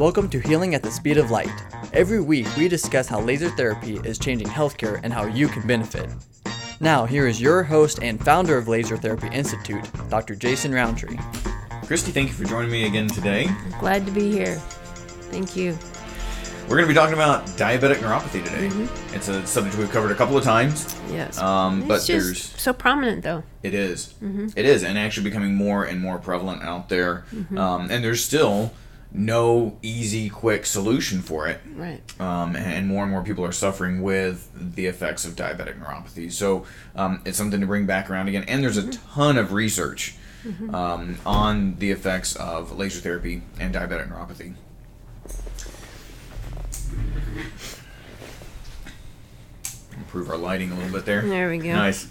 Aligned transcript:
Welcome 0.00 0.30
to 0.30 0.40
Healing 0.40 0.74
at 0.74 0.82
the 0.82 0.90
Speed 0.90 1.18
of 1.18 1.30
Light. 1.30 1.52
Every 1.92 2.22
week, 2.22 2.46
we 2.56 2.68
discuss 2.68 3.06
how 3.06 3.20
laser 3.20 3.50
therapy 3.50 4.00
is 4.02 4.18
changing 4.18 4.46
healthcare 4.46 4.98
and 5.02 5.12
how 5.12 5.26
you 5.26 5.46
can 5.46 5.66
benefit. 5.66 6.08
Now, 6.80 7.04
here 7.04 7.26
is 7.26 7.38
your 7.38 7.62
host 7.62 7.98
and 8.02 8.18
founder 8.18 8.56
of 8.56 8.66
Laser 8.66 8.96
Therapy 8.96 9.26
Institute, 9.26 9.86
Dr. 10.08 10.34
Jason 10.34 10.72
Roundtree. 10.72 11.18
Christy, 11.84 12.12
thank 12.12 12.28
you 12.28 12.34
for 12.34 12.44
joining 12.44 12.70
me 12.70 12.86
again 12.86 13.08
today. 13.08 13.50
Glad 13.78 14.06
to 14.06 14.10
be 14.10 14.32
here. 14.32 14.56
Thank 15.30 15.54
you. 15.54 15.76
We're 16.62 16.76
going 16.76 16.88
to 16.88 16.88
be 16.88 16.94
talking 16.94 17.12
about 17.12 17.44
diabetic 17.48 17.96
neuropathy 17.96 18.42
today. 18.42 18.70
It's 19.14 19.28
a 19.28 19.46
subject 19.46 19.76
we've 19.76 19.90
covered 19.90 20.12
a 20.12 20.14
couple 20.14 20.38
of 20.38 20.44
times. 20.44 20.96
Yes. 21.10 21.36
Um, 21.36 21.80
it's 21.80 21.88
but 21.88 21.94
just 21.96 22.06
there's 22.08 22.42
so 22.58 22.72
prominent 22.72 23.22
though. 23.22 23.42
it 23.62 23.74
is. 23.74 24.14
It 24.56 24.64
is, 24.64 24.82
and 24.82 24.96
actually 24.96 25.24
becoming 25.24 25.54
more 25.54 25.84
and 25.84 26.00
more 26.00 26.16
prevalent 26.16 26.62
out 26.62 26.88
there. 26.88 27.26
Um, 27.54 27.90
and 27.90 28.02
there's 28.02 28.24
still 28.24 28.72
no 29.12 29.78
easy, 29.82 30.28
quick 30.28 30.66
solution 30.66 31.20
for 31.20 31.48
it. 31.48 31.60
Right. 31.74 32.00
um, 32.20 32.54
and 32.56 32.86
more 32.86 33.02
and 33.02 33.10
more 33.12 33.22
people 33.22 33.44
are 33.44 33.52
suffering 33.52 34.02
with 34.02 34.48
the 34.54 34.86
effects 34.86 35.24
of 35.24 35.34
diabetic 35.34 35.80
neuropathy. 35.80 36.30
So 36.30 36.66
um, 36.94 37.22
it's 37.24 37.36
something 37.36 37.60
to 37.60 37.66
bring 37.66 37.86
back 37.86 38.10
around 38.10 38.28
again. 38.28 38.44
And 38.46 38.62
there's 38.62 38.76
a 38.76 38.90
ton 38.90 39.36
of 39.36 39.52
research 39.52 40.14
um, 40.72 41.18
on 41.26 41.76
the 41.76 41.90
effects 41.90 42.34
of 42.36 42.76
laser 42.76 43.00
therapy 43.00 43.42
and 43.58 43.74
diabetic 43.74 44.10
neuropathy. 44.10 44.54
Improve 50.10 50.28
our 50.28 50.36
lighting 50.36 50.72
a 50.72 50.74
little 50.74 50.90
bit 50.90 51.04
there. 51.04 51.22
There 51.22 51.48
we 51.50 51.58
go. 51.58 51.72
Nice. 51.72 52.08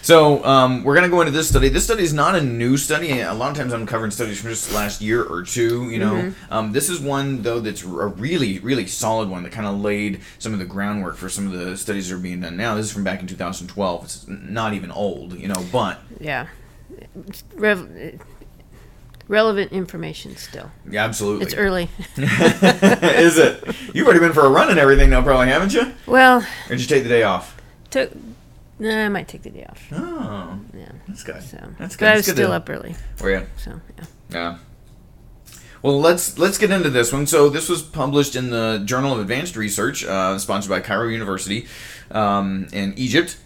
So 0.00 0.42
um, 0.42 0.84
we're 0.84 0.94
gonna 0.94 1.10
go 1.10 1.20
into 1.20 1.32
this 1.32 1.50
study. 1.50 1.68
This 1.68 1.84
study 1.84 2.02
is 2.02 2.14
not 2.14 2.34
a 2.34 2.40
new 2.40 2.78
study. 2.78 3.20
A 3.20 3.34
lot 3.34 3.50
of 3.50 3.58
times 3.58 3.74
I'm 3.74 3.84
covering 3.84 4.10
studies 4.10 4.40
from 4.40 4.48
just 4.48 4.72
last 4.72 5.02
year 5.02 5.22
or 5.22 5.42
two. 5.42 5.90
You 5.90 5.98
know, 5.98 6.12
Mm-hmm. 6.14 6.52
um, 6.52 6.72
this 6.72 6.88
is 6.88 6.98
one 6.98 7.42
though 7.42 7.60
that's 7.60 7.82
a 7.84 7.86
really, 7.88 8.58
really 8.60 8.86
solid 8.86 9.28
one 9.28 9.42
that 9.42 9.52
kind 9.52 9.66
of 9.66 9.78
laid 9.82 10.22
some 10.38 10.54
of 10.54 10.60
the 10.60 10.64
groundwork 10.64 11.16
for 11.16 11.28
some 11.28 11.46
of 11.46 11.52
the 11.52 11.76
studies 11.76 12.08
that 12.08 12.14
are 12.14 12.18
being 12.18 12.40
done 12.40 12.56
now. 12.56 12.74
This 12.74 12.86
is 12.86 12.92
from 12.92 13.04
back 13.04 13.20
in 13.20 13.26
2012. 13.26 14.02
It's 14.04 14.26
not 14.26 14.72
even 14.72 14.90
old, 14.90 15.34
you 15.38 15.48
know, 15.48 15.62
but 15.70 16.00
Yeah. 16.20 16.46
Rev- 17.56 18.18
relevant 19.32 19.72
information 19.72 20.36
still. 20.36 20.70
yeah, 20.88 21.04
absolutely. 21.04 21.46
It's 21.46 21.54
early. 21.54 21.88
is 22.16 23.38
it? 23.38 23.64
You've 23.94 24.06
already 24.06 24.20
been 24.20 24.34
for 24.34 24.44
a 24.44 24.50
run 24.50 24.68
and 24.70 24.78
everything 24.78 25.08
now, 25.10 25.22
probably, 25.22 25.48
haven't 25.48 25.72
you? 25.72 25.90
well, 26.06 26.38
Or 26.40 26.68
did 26.68 26.80
you 26.80 26.86
take 26.86 27.02
the 27.02 27.08
day 27.08 27.22
off? 27.24 27.56
took. 27.90 28.10
Nah, 28.78 29.04
I 29.06 29.08
might 29.08 29.28
take 29.28 29.42
the 29.42 29.50
day 29.50 29.64
off. 29.68 29.82
Oh, 29.92 30.58
Yeah. 30.76 30.90
that's 31.08 31.22
good. 31.22 31.42
So. 31.42 31.56
That's 31.78 31.96
good. 31.96 32.06
But 32.06 32.12
I 32.12 32.16
was 32.16 32.24
to- 32.26 32.32
still 32.32 32.52
up 32.52 32.68
early. 32.68 32.94
Were 33.20 33.30
you? 33.30 33.46
So 33.56 33.80
yeah. 33.98 34.04
Yeah. 34.30 34.58
Well, 35.82 35.98
let's 36.00 36.38
let's 36.38 36.58
get 36.58 36.70
into 36.70 36.90
this 36.90 37.12
one. 37.12 37.26
So 37.26 37.48
this 37.48 37.68
was 37.68 37.82
published 37.82 38.36
in 38.36 38.50
the 38.50 38.82
Journal 38.84 39.12
of 39.12 39.18
Advanced 39.20 39.56
Research, 39.56 40.04
uh, 40.04 40.38
sponsored 40.38 40.70
by 40.70 40.80
Cairo 40.80 41.08
University 41.08 41.66
um, 42.10 42.68
in 42.72 42.92
Egypt. 42.96 43.36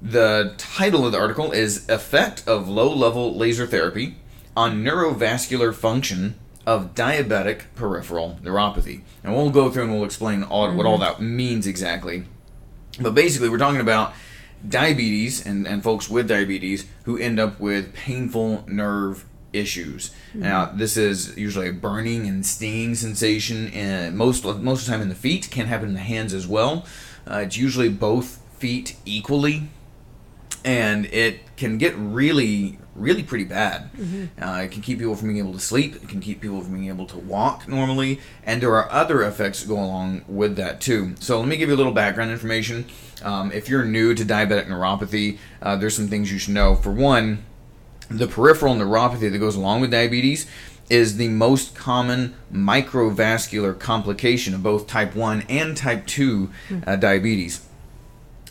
The 0.00 0.54
title 0.58 1.04
of 1.06 1.12
the 1.12 1.18
article 1.18 1.52
is 1.52 1.88
"Effect 1.88 2.42
of 2.46 2.68
Low-Level 2.68 3.36
Laser 3.36 3.66
Therapy 3.66 4.16
on 4.56 4.82
Neurovascular 4.84 5.74
Function 5.74 6.36
of 6.66 6.94
Diabetic 6.94 7.62
Peripheral 7.74 8.38
Neuropathy," 8.42 9.02
and 9.22 9.34
we'll 9.34 9.50
go 9.50 9.70
through 9.70 9.84
and 9.84 9.92
we'll 9.92 10.04
explain 10.04 10.42
all, 10.42 10.72
what 10.72 10.86
all 10.86 10.98
that 10.98 11.20
means 11.20 11.66
exactly. 11.66 12.24
But 13.00 13.14
basically, 13.14 13.48
we're 13.48 13.58
talking 13.58 13.80
about 13.80 14.14
diabetes 14.66 15.44
and, 15.44 15.66
and 15.66 15.82
folks 15.82 16.08
with 16.08 16.28
diabetes 16.28 16.86
who 17.04 17.18
end 17.18 17.38
up 17.38 17.60
with 17.60 17.92
painful 17.92 18.64
nerve 18.66 19.24
issues. 19.52 20.10
Now, 20.32 20.66
this 20.66 20.96
is 20.96 21.36
usually 21.36 21.68
a 21.68 21.72
burning 21.72 22.26
and 22.26 22.44
stinging 22.44 22.94
sensation, 22.94 23.68
and 23.68 24.16
most 24.16 24.44
of- 24.44 24.62
most 24.62 24.80
of 24.80 24.86
the 24.86 24.92
time 24.92 25.02
in 25.02 25.08
the 25.08 25.14
feet. 25.14 25.48
Can 25.50 25.66
happen 25.66 25.88
in 25.88 25.94
the 25.94 26.00
hands 26.00 26.32
as 26.32 26.46
well. 26.46 26.86
Uh, 27.30 27.38
it's 27.38 27.56
usually 27.56 27.88
both 27.88 28.40
feet 28.58 28.96
equally, 29.04 29.68
and 30.64 31.06
it 31.06 31.40
can 31.56 31.78
get 31.78 31.94
really, 31.96 32.78
really 32.94 33.22
pretty 33.22 33.44
bad. 33.44 33.90
Uh, 34.40 34.62
it 34.64 34.70
can 34.70 34.82
keep 34.82 34.98
people 34.98 35.14
from 35.16 35.28
being 35.28 35.38
able 35.38 35.52
to 35.52 35.58
sleep. 35.60 35.96
It 35.96 36.08
can 36.08 36.20
keep 36.20 36.40
people 36.40 36.60
from 36.60 36.74
being 36.74 36.88
able 36.88 37.06
to 37.06 37.18
walk 37.18 37.66
normally, 37.68 38.20
and 38.44 38.60
there 38.62 38.74
are 38.76 38.90
other 38.90 39.22
effects 39.22 39.62
that 39.62 39.68
go 39.68 39.74
along 39.76 40.24
with 40.28 40.56
that 40.56 40.80
too. 40.80 41.14
So 41.20 41.38
let 41.38 41.48
me 41.48 41.56
give 41.56 41.68
you 41.68 41.74
a 41.74 41.76
little 41.76 41.92
background 41.92 42.30
information. 42.30 42.86
Um, 43.22 43.52
if 43.52 43.68
you're 43.68 43.84
new 43.84 44.14
to 44.14 44.24
diabetic 44.24 44.66
neuropathy, 44.66 45.38
uh, 45.62 45.76
there's 45.76 45.96
some 45.96 46.08
things 46.08 46.30
you 46.32 46.38
should 46.38 46.54
know. 46.54 46.74
For 46.74 46.92
one, 46.92 47.44
the 48.08 48.26
peripheral 48.26 48.74
neuropathy 48.74 49.30
that 49.30 49.38
goes 49.38 49.56
along 49.56 49.80
with 49.80 49.90
diabetes 49.90 50.46
is 50.90 51.16
the 51.16 51.28
most 51.28 51.74
common 51.74 52.34
microvascular 52.52 53.78
complication 53.78 54.54
of 54.54 54.62
both 54.62 54.86
type 54.86 55.14
1 55.14 55.44
and 55.48 55.76
type 55.76 56.06
2 56.06 56.50
uh, 56.86 56.96
diabetes. 56.96 57.63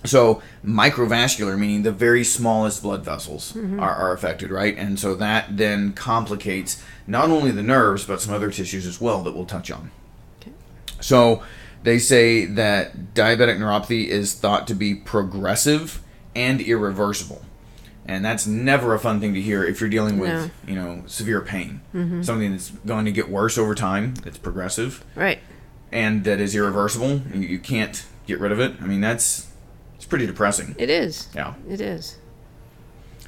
So 0.05 0.41
microvascular, 0.65 1.57
meaning 1.57 1.83
the 1.83 1.91
very 1.91 2.23
smallest 2.23 2.81
blood 2.83 3.05
vessels 3.05 3.53
mm-hmm. 3.53 3.79
are, 3.79 3.95
are 3.95 4.13
affected, 4.13 4.51
right? 4.51 4.77
And 4.77 4.99
so 4.99 5.15
that 5.15 5.57
then 5.57 5.93
complicates 5.93 6.83
not 7.07 7.29
only 7.29 7.51
the 7.51 7.63
nerves, 7.63 8.05
but 8.05 8.21
some 8.21 8.33
other 8.33 8.51
tissues 8.51 8.85
as 8.85 8.99
well 8.99 9.23
that 9.23 9.33
we'll 9.33 9.45
touch 9.45 9.71
on. 9.71 9.91
So 10.99 11.43
they 11.83 11.99
say 11.99 12.45
that 12.45 13.13
diabetic 13.13 13.57
neuropathy 13.57 14.07
is 14.07 14.33
thought 14.33 14.67
to 14.67 14.73
be 14.75 14.95
progressive 14.95 16.01
and 16.35 16.61
irreversible. 16.61 17.43
And 18.05 18.23
that's 18.23 18.45
never 18.45 18.93
a 18.93 18.99
fun 18.99 19.21
thing 19.21 19.33
to 19.33 19.41
hear 19.41 19.63
if 19.63 19.79
you're 19.79 19.89
dealing 19.89 20.17
with, 20.19 20.29
No. 20.29 20.49
you 20.67 20.75
know, 20.75 21.03
severe 21.07 21.39
pain. 21.41 21.81
Mm-hmm. 21.93 22.21
Something 22.21 22.51
that's 22.51 22.69
going 22.85 23.05
to 23.05 23.11
get 23.11 23.29
worse 23.29 23.57
over 23.57 23.73
time, 23.73 24.15
that's 24.15 24.37
progressive, 24.37 25.05
Right. 25.15 25.39
and 25.91 26.23
that 26.25 26.41
is 26.41 26.53
irreversible. 26.55 27.21
You, 27.33 27.41
you 27.41 27.59
can't 27.59 28.05
get 28.27 28.39
rid 28.39 28.51
of 28.51 28.59
it. 28.59 28.73
I 28.81 28.85
mean, 28.85 28.99
that's 28.99 29.47
pretty 30.13 30.28
depressing. 30.28 30.75
It 30.78 30.91
is. 30.91 31.28
Yeah. 31.34 31.56
It 31.68 31.81
is. 31.81 32.19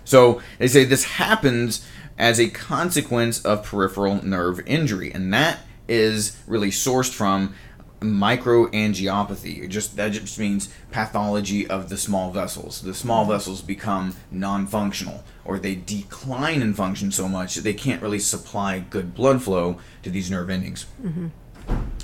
So 0.04 0.40
they 0.60 0.68
say 0.68 0.84
this 0.84 1.06
happens 1.06 1.84
as 2.16 2.40
a 2.40 2.48
consequence 2.48 3.44
of 3.44 3.64
peripheral 3.64 4.24
nerve 4.24 4.62
injury, 4.68 5.12
and 5.12 5.34
that 5.34 5.62
is 5.88 6.40
really 6.46 6.70
sourced 6.70 7.12
from 7.12 7.56
microangiopathy. 8.02 9.64
It 9.64 9.70
just 9.70 9.96
that 9.96 10.12
just 10.12 10.38
means 10.38 10.72
pathology 10.92 11.68
of 11.68 11.90
the 11.90 11.98
small 11.98 12.30
vessels. 12.30 12.82
The 12.82 12.94
small 12.94 13.26
vessels 13.26 13.64
become 13.64 14.16
non-functional, 14.30 15.24
or 15.44 15.58
they 15.58 15.74
decline 15.74 16.62
in 16.62 16.76
function 16.76 17.12
so 17.12 17.28
much 17.28 17.56
that 17.56 17.64
they 17.64 17.74
can't 17.74 18.00
really 18.00 18.20
supply 18.20 18.78
good 18.78 19.16
blood 19.16 19.42
flow 19.42 19.80
to 20.04 20.12
these 20.12 20.30
nerve 20.30 20.52
endings. 20.52 20.86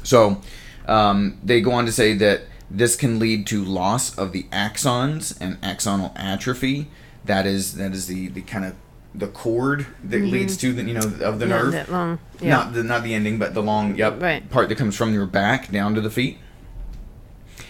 So 0.01 0.41
um, 0.87 1.37
they 1.43 1.61
go 1.61 1.69
on 1.73 1.85
to 1.85 1.91
say 1.91 2.15
that 2.15 2.41
this 2.73 2.95
can 2.95 3.19
lead 3.19 3.45
to 3.47 3.63
loss 3.63 4.17
of 4.17 4.31
the 4.31 4.43
axons 4.43 5.37
and 5.41 5.59
axonal 5.61 6.13
atrophy. 6.15 6.87
That 7.25 7.45
is 7.45 7.75
that 7.75 7.91
is 7.91 8.07
the, 8.07 8.29
the 8.29 8.41
kind 8.41 8.65
of 8.65 8.75
the 9.13 9.27
cord 9.27 9.87
that 10.03 10.17
mm-hmm. 10.17 10.31
leads 10.31 10.55
to 10.57 10.71
the 10.71 10.83
you 10.83 10.93
know 10.93 11.01
of 11.21 11.39
the 11.39 11.47
Yeah, 11.47 11.57
nerve. 11.57 11.71
that 11.73 11.91
long. 11.91 12.19
Yeah. 12.39 12.49
Not 12.49 12.73
the 12.73 12.83
not 12.83 13.03
the 13.03 13.13
ending, 13.13 13.37
but 13.37 13.53
the 13.53 13.61
long 13.61 13.95
yep 13.95 14.21
Right. 14.21 14.49
part 14.49 14.69
that 14.69 14.77
comes 14.77 14.95
from 14.95 15.13
your 15.13 15.25
back 15.25 15.71
down 15.71 15.95
to 15.95 16.01
the 16.01 16.09
feet. 16.09 16.37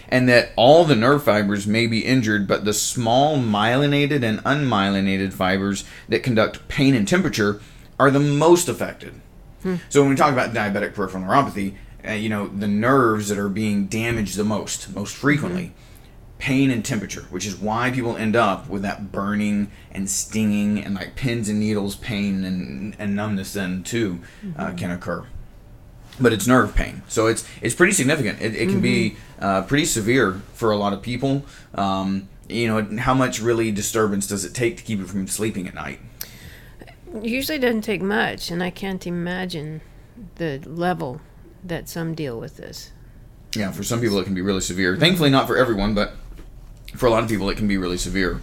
And 0.08 0.28
that 0.28 0.50
all 0.56 0.84
the 0.84 0.94
nerve 0.94 1.24
fibers 1.24 1.66
may 1.66 1.86
be 1.86 2.04
injured, 2.04 2.46
but 2.46 2.64
the 2.66 2.74
small 2.74 3.38
myelinated 3.38 4.22
and 4.22 4.40
unmyelinated 4.44 5.32
fibers 5.32 5.84
that 6.08 6.22
conduct 6.22 6.68
pain 6.68 6.94
and 6.94 7.08
temperature 7.08 7.60
are 7.98 8.10
the 8.10 8.20
most 8.20 8.68
affected. 8.68 9.14
Hmm. 9.62 9.76
So 9.88 10.02
when 10.02 10.10
we 10.10 10.16
talk 10.16 10.32
about 10.32 10.52
diabetic 10.52 10.92
peripheral 10.94 11.24
neuropathy, 11.24 11.74
uh, 12.06 12.12
you 12.12 12.28
know 12.28 12.48
the 12.48 12.68
nerves 12.68 13.28
that 13.28 13.38
are 13.38 13.48
being 13.48 13.86
damaged 13.86 14.36
the 14.36 14.44
most, 14.44 14.94
most 14.94 15.14
frequently, 15.14 15.72
pain 16.38 16.70
and 16.70 16.84
temperature, 16.84 17.22
which 17.30 17.46
is 17.46 17.56
why 17.56 17.90
people 17.90 18.16
end 18.16 18.34
up 18.34 18.68
with 18.68 18.82
that 18.82 19.12
burning 19.12 19.70
and 19.92 20.10
stinging 20.10 20.82
and 20.82 20.94
like 20.94 21.14
pins 21.14 21.48
and 21.48 21.60
needles 21.60 21.94
pain 21.94 22.44
and, 22.44 22.96
and 22.98 23.14
numbness 23.14 23.52
then 23.52 23.82
too 23.82 24.20
uh, 24.56 24.72
can 24.72 24.90
occur. 24.90 25.24
But 26.20 26.32
it's 26.32 26.46
nerve 26.46 26.74
pain, 26.74 27.02
so 27.08 27.26
it's 27.28 27.46
it's 27.60 27.74
pretty 27.74 27.92
significant. 27.92 28.42
It, 28.42 28.54
it 28.54 28.68
can 28.68 28.80
be 28.80 29.16
uh, 29.38 29.62
pretty 29.62 29.84
severe 29.84 30.42
for 30.52 30.72
a 30.72 30.76
lot 30.76 30.92
of 30.92 31.00
people. 31.00 31.44
Um, 31.74 32.28
you 32.48 32.66
know, 32.66 32.98
how 32.98 33.14
much 33.14 33.40
really 33.40 33.70
disturbance 33.70 34.26
does 34.26 34.44
it 34.44 34.52
take 34.52 34.76
to 34.76 34.82
keep 34.82 34.98
you 34.98 35.06
from 35.06 35.26
sleeping 35.28 35.68
at 35.68 35.74
night? 35.74 36.00
Usually 37.22 37.58
doesn't 37.58 37.82
take 37.82 38.02
much, 38.02 38.50
and 38.50 38.62
I 38.62 38.70
can't 38.70 39.06
imagine 39.06 39.80
the 40.36 40.60
level 40.66 41.20
that 41.62 41.88
some 41.88 42.14
deal 42.14 42.38
with 42.38 42.56
this. 42.56 42.90
Yeah, 43.54 43.70
for 43.70 43.82
some 43.82 44.00
people 44.00 44.18
it 44.18 44.24
can 44.24 44.34
be 44.34 44.40
really 44.40 44.60
severe. 44.60 44.96
Thankfully, 44.96 45.30
not 45.30 45.46
for 45.46 45.56
everyone, 45.56 45.94
but 45.94 46.14
for 46.94 47.06
a 47.06 47.10
lot 47.10 47.22
of 47.22 47.28
people 47.28 47.48
it 47.50 47.56
can 47.56 47.68
be 47.68 47.76
really 47.76 47.98
severe. 47.98 48.40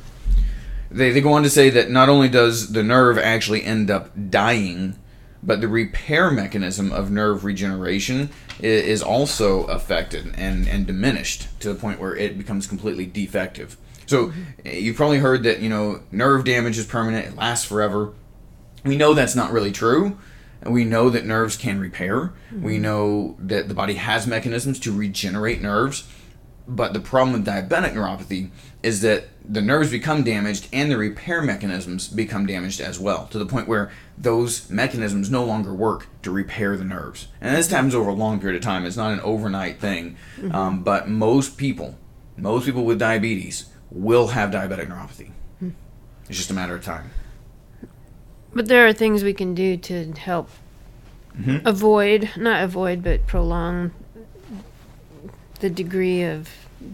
They, 0.92 1.12
they 1.12 1.22
go 1.22 1.34
on 1.34 1.44
to 1.44 1.50
say 1.50 1.70
that 1.70 1.90
not 1.90 2.10
only 2.10 2.30
does 2.30 2.72
the 2.72 2.84
nerve 2.84 3.18
actually 3.18 3.64
end 3.64 3.92
up 3.92 4.12
dying, 4.30 4.96
but 5.42 5.62
the 5.62 5.68
repair 5.68 6.32
mechanism 6.32 6.92
of 6.92 7.12
nerve 7.12 7.44
regeneration 7.44 8.30
is 8.60 9.02
also 9.02 9.64
affected 9.66 10.34
and, 10.36 10.68
and 10.68 10.86
diminished 10.86 11.48
to 11.62 11.72
the 11.72 11.80
point 11.80 12.00
where 12.00 12.16
it 12.16 12.38
becomes 12.38 12.68
completely 12.68 13.06
defective. 13.06 13.78
So 14.06 14.34
eh, 14.66 14.78
you've 14.78 14.98
probably 14.98 15.20
heard 15.20 15.44
that 15.44 15.60
you 15.60 15.70
know 15.70 16.02
nerve 16.12 16.44
damage 16.44 16.78
is 16.78 16.86
permanent; 16.86 17.28
it 17.28 17.36
lasts 17.36 17.66
forever. 17.66 18.14
We 18.84 18.98
know 18.98 19.14
that's 19.14 19.36
not 19.36 19.52
really 19.52 19.72
true. 19.72 20.18
And 20.62 20.74
we 20.74 20.84
know 20.84 21.10
that 21.10 21.26
nerves 21.26 21.56
can 21.56 21.80
repair. 21.80 22.34
We 22.52 22.74
mm-hmm. 22.74 22.82
know 22.82 23.36
that 23.40 23.68
the 23.68 23.74
body 23.74 23.94
has 23.96 24.28
mechanisms 24.28 24.80
to 24.82 24.92
regenerate 24.92 25.62
nerves. 25.62 26.08
But 26.68 26.94
the 26.94 27.00
problem 27.00 27.34
with 27.34 27.48
diabetic 27.48 27.94
neuropathy 27.94 28.52
is 28.84 29.02
that 29.02 29.30
the 29.44 29.62
nerves 29.62 29.90
become 29.90 30.24
damaged 30.24 30.68
and 30.72 30.92
the 30.92 30.98
repair 30.98 31.42
mechanisms 31.42 32.08
become 32.08 32.46
damaged 32.46 32.80
as 32.80 33.00
well, 33.00 33.26
to 33.28 33.40
the 33.40 33.46
point 33.46 33.68
where 33.68 33.92
those 34.18 34.70
mechanisms 34.70 35.32
no 35.32 35.44
longer 35.44 35.74
work 35.74 36.08
to 36.22 36.30
repair 36.30 36.78
the 36.78 36.84
nerves. 36.84 37.28
And 37.42 37.56
this 37.56 37.72
happens 37.72 37.96
over 37.96 38.12
a 38.12 38.14
long 38.14 38.40
period 38.40 38.58
of 38.58 38.64
time. 38.64 38.86
It's 38.86 38.96
not 38.98 39.12
an 39.12 39.20
overnight 39.22 39.80
thing. 39.80 40.18
Mm-hmm. 40.38 40.54
Um, 40.54 40.84
but 40.84 41.10
most 41.10 41.58
people, 41.58 41.98
most 42.38 42.66
people 42.66 42.86
with 42.86 43.00
diabetes 43.00 43.66
will 43.90 44.28
have 44.28 44.52
diabetic 44.52 44.88
neuropathy. 44.88 45.32
Hmm. 45.58 45.72
It's 46.28 46.38
just 46.38 46.52
a 46.52 46.54
matter 46.54 46.76
of 46.76 46.84
time. 46.84 47.10
But 48.54 48.68
there 48.68 48.88
are 48.88 48.94
things 48.94 49.24
we 49.24 49.34
can 49.34 49.54
do 49.54 49.78
to 49.78 50.12
help 50.14 50.50
Mhm. 51.40 51.62
avoid, 51.66 52.30
not 52.36 52.64
avoid, 52.64 53.04
but 53.04 53.26
prolong 53.28 53.92
the 55.60 55.70
degree 55.70 56.24
of 56.24 56.50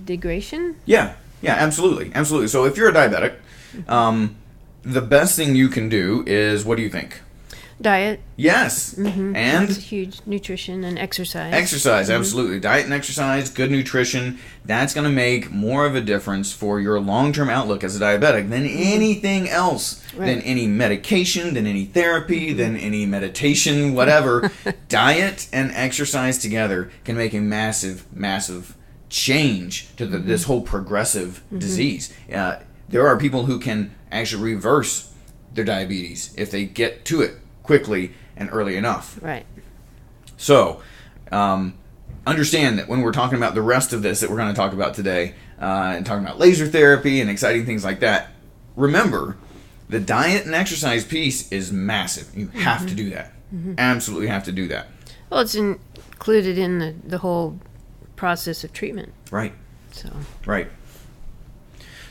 degradation. 0.05 0.75
Yeah, 0.85 1.13
yeah, 1.41 1.53
absolutely, 1.55 2.11
absolutely. 2.13 2.47
So 2.49 2.65
if 2.65 2.77
you're 2.77 2.89
a 2.89 2.93
diabetic, 2.93 3.33
um, 3.87 4.35
the 4.83 5.01
best 5.01 5.35
thing 5.35 5.55
you 5.55 5.69
can 5.69 5.89
do 5.89 6.23
is 6.27 6.65
what 6.65 6.77
do 6.77 6.83
you 6.83 6.89
think? 6.89 7.21
Diet, 7.81 8.21
Yes, 8.37 8.95
mm-hmm. 8.95 9.33
that's 9.33 9.75
and 9.75 9.83
huge. 9.83 10.19
Nutrition 10.25 10.85
and 10.85 10.97
exercise. 10.97 11.53
exercise. 11.53 12.07
Mm-hmm. 12.07 12.19
Absolutely, 12.19 12.59
diet 12.59 12.85
and 12.85 12.93
exercise, 12.93 13.49
good 13.49 13.69
nutrition. 13.69 14.39
That's 14.63 14.93
going 14.93 15.03
to 15.03 15.13
make 15.13 15.51
more 15.51 15.85
of 15.85 15.93
a 15.93 16.01
difference 16.01 16.53
for 16.53 16.79
your 16.79 16.99
long-term 16.99 17.49
outlook 17.49 17.83
as 17.83 17.95
a 17.95 17.99
diabetic 17.99 18.49
than 18.49 18.65
mm-hmm. 18.65 18.81
anything 18.81 19.49
else, 19.49 20.01
than 20.17 20.41
any 20.41 20.67
medication, 20.67 21.53
than 21.53 21.67
any 21.67 21.83
therapy, 21.85 22.53
than 22.53 22.77
any 22.77 23.05
meditation, 23.05 23.93
whatever. 23.93 24.51
diet 24.87 25.49
and 25.51 25.71
exercise 25.71 26.37
together 26.37 26.91
can 27.03 27.17
make 27.17 27.33
a 27.33 27.41
massive, 27.41 28.05
massive 28.13 28.75
change 29.09 29.93
to 29.97 30.05
the, 30.05 30.17
this 30.17 30.45
whole 30.45 30.61
progressive 30.61 31.43
disease. 31.57 32.13
Uh, 32.33 32.59
there 32.87 33.07
are 33.07 33.17
people 33.17 33.45
who 33.45 33.59
can 33.59 33.93
actually 34.11 34.43
reverse 34.43 35.13
their 35.53 35.65
diabetes 35.65 36.33
if 36.37 36.51
they 36.51 36.65
get 36.65 37.05
to 37.05 37.21
it 37.21 37.39
quickly 37.65 38.13
and 38.37 38.49
early 38.51 38.77
enough. 38.77 39.19
Right. 39.21 39.45
So, 40.37 40.81
um, 41.31 41.77
understand 42.27 42.79
that 42.79 42.87
when 42.87 43.01
we're 43.01 43.11
talking 43.11 43.37
about 43.37 43.55
the 43.55 43.61
rest 43.61 43.93
of 43.93 44.01
this 44.01 44.19
that 44.19 44.29
we're 44.29 44.37
going 44.37 44.53
to 44.53 44.55
talk 44.55 44.73
about 44.73 44.93
today, 44.93 45.35
uh, 45.61 45.93
and 45.95 46.05
talking 46.05 46.25
about 46.25 46.39
laser 46.39 46.67
therapy 46.67 47.21
and 47.21 47.29
exciting 47.29 47.65
things 47.65 47.83
like 47.83 48.01
that, 48.01 48.29
remember 48.75 49.37
the 49.89 49.99
diet 49.99 50.45
and 50.45 50.53
exercise 50.53 51.05
piece 51.05 51.51
is 51.51 51.71
massive. 51.71 52.35
You 52.35 52.47
have 52.49 52.87
to 52.87 52.95
do 52.95 53.09
that. 53.11 53.33
Absolutely 53.77 54.27
have 54.27 54.43
to 54.45 54.51
do 54.51 54.67
that. 54.67 54.87
Well, 55.29 55.39
it's 55.39 55.55
in, 55.55 55.79
included 56.11 56.57
in 56.57 56.79
the, 56.79 56.95
the 57.05 57.17
whole 57.19 57.59
process 58.15 58.63
of 58.63 58.73
treatment. 58.73 59.13
Right. 59.31 59.53
So, 59.91 60.09
Right. 60.45 60.67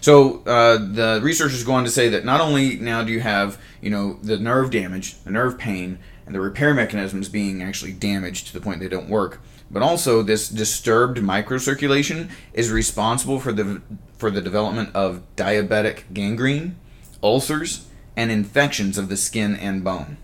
So 0.05 0.43
uh, 0.45 0.77
the 0.77 1.21
researchers 1.23 1.65
go 1.65 1.73
on 1.73 1.85
to 1.85 1.91
say 1.91 2.11
that 2.11 2.27
not 2.27 2.43
only 2.43 2.77
now 2.77 3.03
do 3.03 3.11
you 3.11 3.21
have 3.21 3.59
you 3.81 3.89
know 3.89 4.19
the 4.23 4.37
nerve 4.37 4.71
damage, 4.71 5.19
the 5.23 5.31
nerve 5.31 5.57
pain, 5.57 5.99
and 6.27 6.35
the 6.35 6.43
repair 6.43 6.75
mechanisms 6.75 7.31
being 7.31 7.63
actually 7.63 7.93
damaged 7.93 8.49
to 8.49 8.53
the 8.53 8.61
point 8.61 8.81
they 8.81 8.89
don't 8.89 9.09
work, 9.09 9.41
but 9.71 9.83
also 9.83 10.21
this 10.21 10.51
disturbed 10.51 11.21
microcirculation 11.21 12.29
is 12.53 12.71
responsible 12.71 13.41
for 13.41 13.51
the 13.51 13.81
for 14.19 14.31
the 14.31 14.43
development 14.43 14.91
of 14.95 15.23
diabetic 15.37 16.03
gangrene, 16.13 16.77
ulcers, 17.23 17.89
and 18.15 18.31
infections 18.31 18.99
of 18.99 19.09
the 19.09 19.17
skin 19.17 19.57
and 19.57 19.83
bone. 19.83 20.19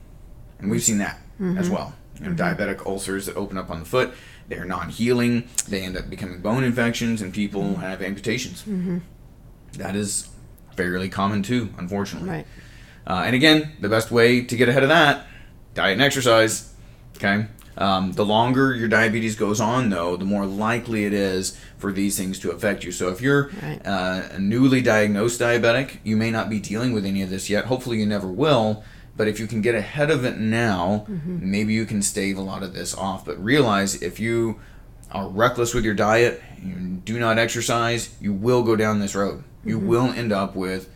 And 0.59 0.71
we've 0.71 0.83
seen 0.83 0.99
that 0.99 1.21
as 1.41 1.41
mm-hmm. 1.41 1.73
well. 1.73 1.95
You 2.19 2.27
know, 2.27 2.33
mm-hmm. 2.33 2.63
diabetic 2.63 2.85
ulcers 2.85 3.25
that 3.25 3.37
open 3.37 3.57
up 3.57 3.71
on 3.71 3.79
the 3.79 3.87
foot, 3.87 4.13
they're 4.47 4.67
non-healing. 4.67 5.49
They 5.71 5.81
end 5.81 5.97
up 5.97 6.11
becoming 6.11 6.43
bone 6.43 6.65
infections, 6.65 7.23
and 7.23 7.33
people 7.33 7.63
mm-hmm. 7.63 7.81
have 7.81 8.03
amputations. 8.03 8.63
That 9.75 9.97
is 9.97 10.29
fairly 10.77 11.09
common 11.09 11.43
too, 11.43 11.69
unfortunately. 11.79 12.29
right. 12.31 12.47
Uh, 13.07 13.23
and 13.27 13.35
again, 13.35 13.73
the 13.81 13.89
best 13.89 14.11
way 14.11 14.43
to 14.43 14.57
get 14.57 14.69
ahead 14.69 14.83
of 14.83 14.89
that, 14.91 15.27
diet 15.75 15.95
and 15.95 16.03
exercise. 16.03 16.73
Okay. 17.17 17.47
Um, 17.77 18.13
the 18.13 18.25
longer 18.27 18.75
your 18.75 18.89
diabetes 18.89 19.37
goes 19.37 19.61
on, 19.61 19.89
though, 19.91 20.17
the 20.17 20.25
more 20.25 20.45
likely 20.45 21.07
it 21.07 21.13
is 21.15 21.59
for 21.79 21.93
these 21.93 22.17
things 22.19 22.39
to 22.41 22.51
affect 22.51 22.85
you. 22.85 22.93
So 22.93 23.09
if 23.09 23.21
you're 23.23 23.51
Right. 23.63 23.81
uh, 23.87 24.23
a 24.33 24.39
newly 24.39 24.83
diagnosed 24.83 25.41
diabetic, 25.41 25.99
you 26.05 26.17
may 26.17 26.31
not 26.31 26.51
be 26.51 26.61
dealing 26.61 26.93
with 26.93 27.07
any 27.07 27.23
of 27.23 27.31
this 27.31 27.49
yet. 27.49 27.67
Hopefully, 27.67 27.99
you 27.99 28.07
never 28.07 28.27
will. 28.29 28.85
But 29.17 29.29
if 29.29 29.41
you 29.41 29.47
can 29.47 29.61
get 29.61 29.75
ahead 29.75 30.11
of 30.11 30.25
it 30.25 30.39
now, 30.39 31.07
maybe 31.27 31.73
you 31.75 31.85
can 31.87 32.01
stave 32.03 32.37
a 32.39 32.43
lot 32.43 32.63
of 32.63 32.75
this 32.75 32.95
off. 32.95 33.25
But 33.25 33.43
realize 33.43 34.01
if 34.03 34.21
you 34.21 34.61
are 35.11 35.29
reckless 35.29 35.75
with 35.75 35.85
your 35.85 35.95
diet, 35.95 36.43
you 36.63 36.75
do 37.05 37.19
not 37.19 37.39
exercise, 37.39 38.15
you 38.21 38.33
will 38.33 38.63
go 38.63 38.77
down 38.77 39.01
this 39.01 39.15
road. 39.15 39.45
You 39.65 39.79
mm-hmm. 39.79 39.89
will 39.89 40.07
end 40.07 40.33
up 40.33 40.55
with 40.55 40.89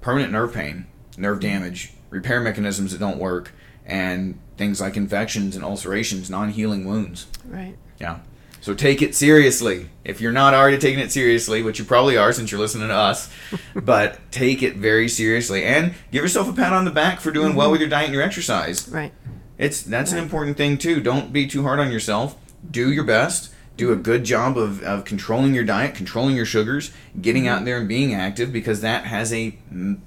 permanent 0.00 0.32
nerve 0.32 0.52
pain, 0.52 0.86
nerve 1.16 1.38
mm-hmm. 1.38 1.48
damage, 1.48 1.92
repair 2.10 2.40
mechanisms 2.40 2.92
that 2.92 2.98
don't 2.98 3.18
work, 3.18 3.52
and 3.84 4.38
things 4.56 4.80
like 4.80 4.96
infections 4.96 5.56
and 5.56 5.64
ulcerations, 5.64 6.30
non 6.30 6.50
healing 6.50 6.84
wounds. 6.84 7.26
Right. 7.44 7.76
Yeah. 7.98 8.20
So 8.60 8.72
take 8.72 9.02
it 9.02 9.14
seriously. 9.14 9.90
If 10.04 10.22
you're 10.22 10.32
not 10.32 10.54
already 10.54 10.78
taking 10.78 10.98
it 11.00 11.12
seriously, 11.12 11.62
which 11.62 11.78
you 11.78 11.84
probably 11.84 12.16
are 12.16 12.32
since 12.32 12.50
you're 12.50 12.60
listening 12.60 12.88
to 12.88 12.94
us, 12.94 13.30
but 13.74 14.18
take 14.30 14.62
it 14.62 14.76
very 14.76 15.06
seriously 15.06 15.64
and 15.64 15.92
give 16.10 16.22
yourself 16.22 16.48
a 16.48 16.52
pat 16.54 16.72
on 16.72 16.86
the 16.86 16.90
back 16.90 17.20
for 17.20 17.30
doing 17.30 17.54
well 17.54 17.66
mm-hmm. 17.66 17.72
with 17.72 17.80
your 17.82 17.90
diet 17.90 18.06
and 18.06 18.14
your 18.14 18.22
exercise. 18.22 18.88
Right. 18.88 19.12
It's 19.58 19.82
that's 19.82 20.12
an 20.12 20.18
important 20.18 20.56
thing 20.56 20.78
too. 20.78 21.00
Don't 21.00 21.32
be 21.32 21.46
too 21.46 21.62
hard 21.62 21.78
on 21.78 21.92
yourself. 21.92 22.36
Do 22.68 22.90
your 22.90 23.04
best. 23.04 23.53
Do 23.76 23.92
a 23.92 23.96
good 23.96 24.24
job 24.24 24.56
of, 24.56 24.82
of 24.84 25.04
controlling 25.04 25.52
your 25.54 25.64
diet, 25.64 25.94
controlling 25.96 26.36
your 26.36 26.46
sugars, 26.46 26.92
getting 27.20 27.48
out 27.48 27.64
there 27.64 27.78
and 27.78 27.88
being 27.88 28.14
active 28.14 28.52
because 28.52 28.80
that 28.82 29.04
has 29.06 29.32
a 29.32 29.50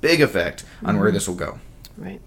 big 0.02 0.22
effect 0.22 0.64
on 0.86 1.00
where 1.00 1.12
this 1.12 1.28
will 1.28 1.36
go. 1.36 1.60
Right. 1.98 2.22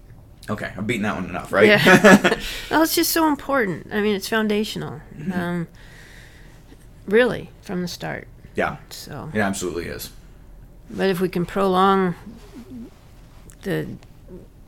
Okay, 0.49 0.71
I've 0.77 0.85
beaten 0.85 1.03
that 1.03 1.15
one 1.15 1.25
enough, 1.29 1.51
right? 1.51 1.67
Yeah. 1.67 2.39
Well, 2.69 2.83
it's 2.83 2.93
just 2.95 3.11
so 3.11 3.27
important. 3.27 3.87
I 3.91 4.01
mean, 4.01 4.15
it's 4.15 4.27
foundational. 4.27 5.01
Mm-hmm. 5.17 5.31
Um, 5.33 5.67
really, 7.07 7.49
from 7.61 7.81
the 7.81 7.87
start. 7.87 8.27
yeah, 8.55 8.77
So, 8.89 9.29
it 9.33 9.39
absolutely 9.39 9.85
is. 9.85 10.11
but 10.89 11.09
if 11.09 11.19
we 11.21 11.29
can 11.29 11.45
prolong 11.45 12.15
the 13.63 13.87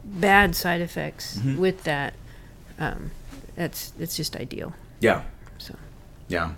bad 0.04 0.56
side 0.56 0.82
effects 0.82 1.38
Mm-hmm. 1.38 1.58
with 1.60 1.84
that, 1.84 2.14
um, 2.80 3.12
that's 3.56 3.94
it's 4.00 4.16
just 4.16 4.36
ideal. 4.36 4.74
Yeah. 5.00 5.22
So, 5.58 5.76
Yeah. 6.28 6.54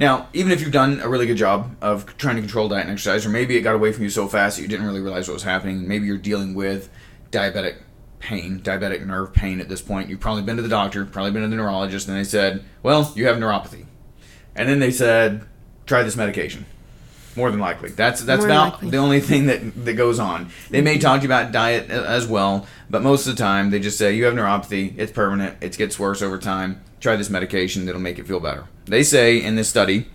Now, 0.00 0.28
even 0.32 0.50
if 0.50 0.62
you've 0.62 0.72
done 0.72 0.98
a 1.00 1.08
really 1.10 1.26
good 1.26 1.36
job 1.36 1.76
of 1.82 2.16
trying 2.16 2.36
to 2.36 2.40
control 2.40 2.68
diet 2.70 2.84
and 2.84 2.92
exercise, 2.92 3.26
or 3.26 3.28
maybe 3.28 3.58
it 3.58 3.60
got 3.60 3.74
away 3.74 3.92
from 3.92 4.02
you 4.02 4.08
so 4.08 4.26
fast 4.26 4.56
that 4.56 4.62
you 4.62 4.68
didn't 4.68 4.86
really 4.86 5.02
realize 5.02 5.28
what 5.28 5.34
was 5.34 5.42
happening, 5.42 5.86
maybe 5.86 6.06
you're 6.06 6.16
dealing 6.16 6.54
with 6.54 6.88
diabetic 7.30 7.76
pain, 8.18 8.60
diabetic 8.60 9.04
nerve 9.04 9.34
pain 9.34 9.60
at 9.60 9.68
this 9.68 9.82
point. 9.82 10.08
You've 10.08 10.20
probably 10.20 10.42
been 10.42 10.56
to 10.56 10.62
the 10.62 10.70
doctor, 10.70 11.04
probably 11.04 11.32
been 11.32 11.42
to 11.42 11.48
the 11.48 11.56
neurologist, 11.56 12.08
and 12.08 12.16
they 12.16 12.24
said, 12.24 12.64
well, 12.82 13.12
you 13.14 13.26
have 13.26 13.36
neuropathy. 13.36 13.84
And 14.56 14.70
then 14.70 14.78
they 14.78 14.90
said, 14.90 15.44
try 15.84 16.02
this 16.02 16.16
medication. 16.16 16.64
More 17.36 17.50
than 17.50 17.60
likely. 17.60 17.90
That's 17.90 18.22
that's 18.22 18.40
More 18.40 18.48
about 18.48 18.72
likely. 18.72 18.90
the 18.90 18.96
only 18.96 19.20
thing 19.20 19.46
that 19.46 19.84
that 19.84 19.94
goes 19.94 20.18
on. 20.18 20.50
They 20.70 20.80
may 20.80 20.98
talk 20.98 21.20
to 21.20 21.28
you 21.28 21.32
about 21.32 21.52
diet 21.52 21.88
as 21.88 22.26
well, 22.26 22.66
but 22.88 23.02
most 23.02 23.26
of 23.26 23.36
the 23.36 23.40
time 23.40 23.70
they 23.70 23.78
just 23.78 23.96
say 23.98 24.14
you 24.16 24.24
have 24.24 24.34
neuropathy. 24.34 24.98
It's 24.98 25.12
permanent. 25.12 25.56
It 25.60 25.76
gets 25.78 25.96
worse 25.96 26.22
over 26.22 26.38
time. 26.38 26.82
Try 26.98 27.14
this 27.14 27.30
medication 27.30 27.86
that'll 27.86 28.00
make 28.00 28.18
it 28.18 28.26
feel 28.26 28.40
better. 28.40 28.64
They 28.90 29.04
say 29.04 29.40
in 29.40 29.54
this 29.54 29.68
study, 29.68 30.06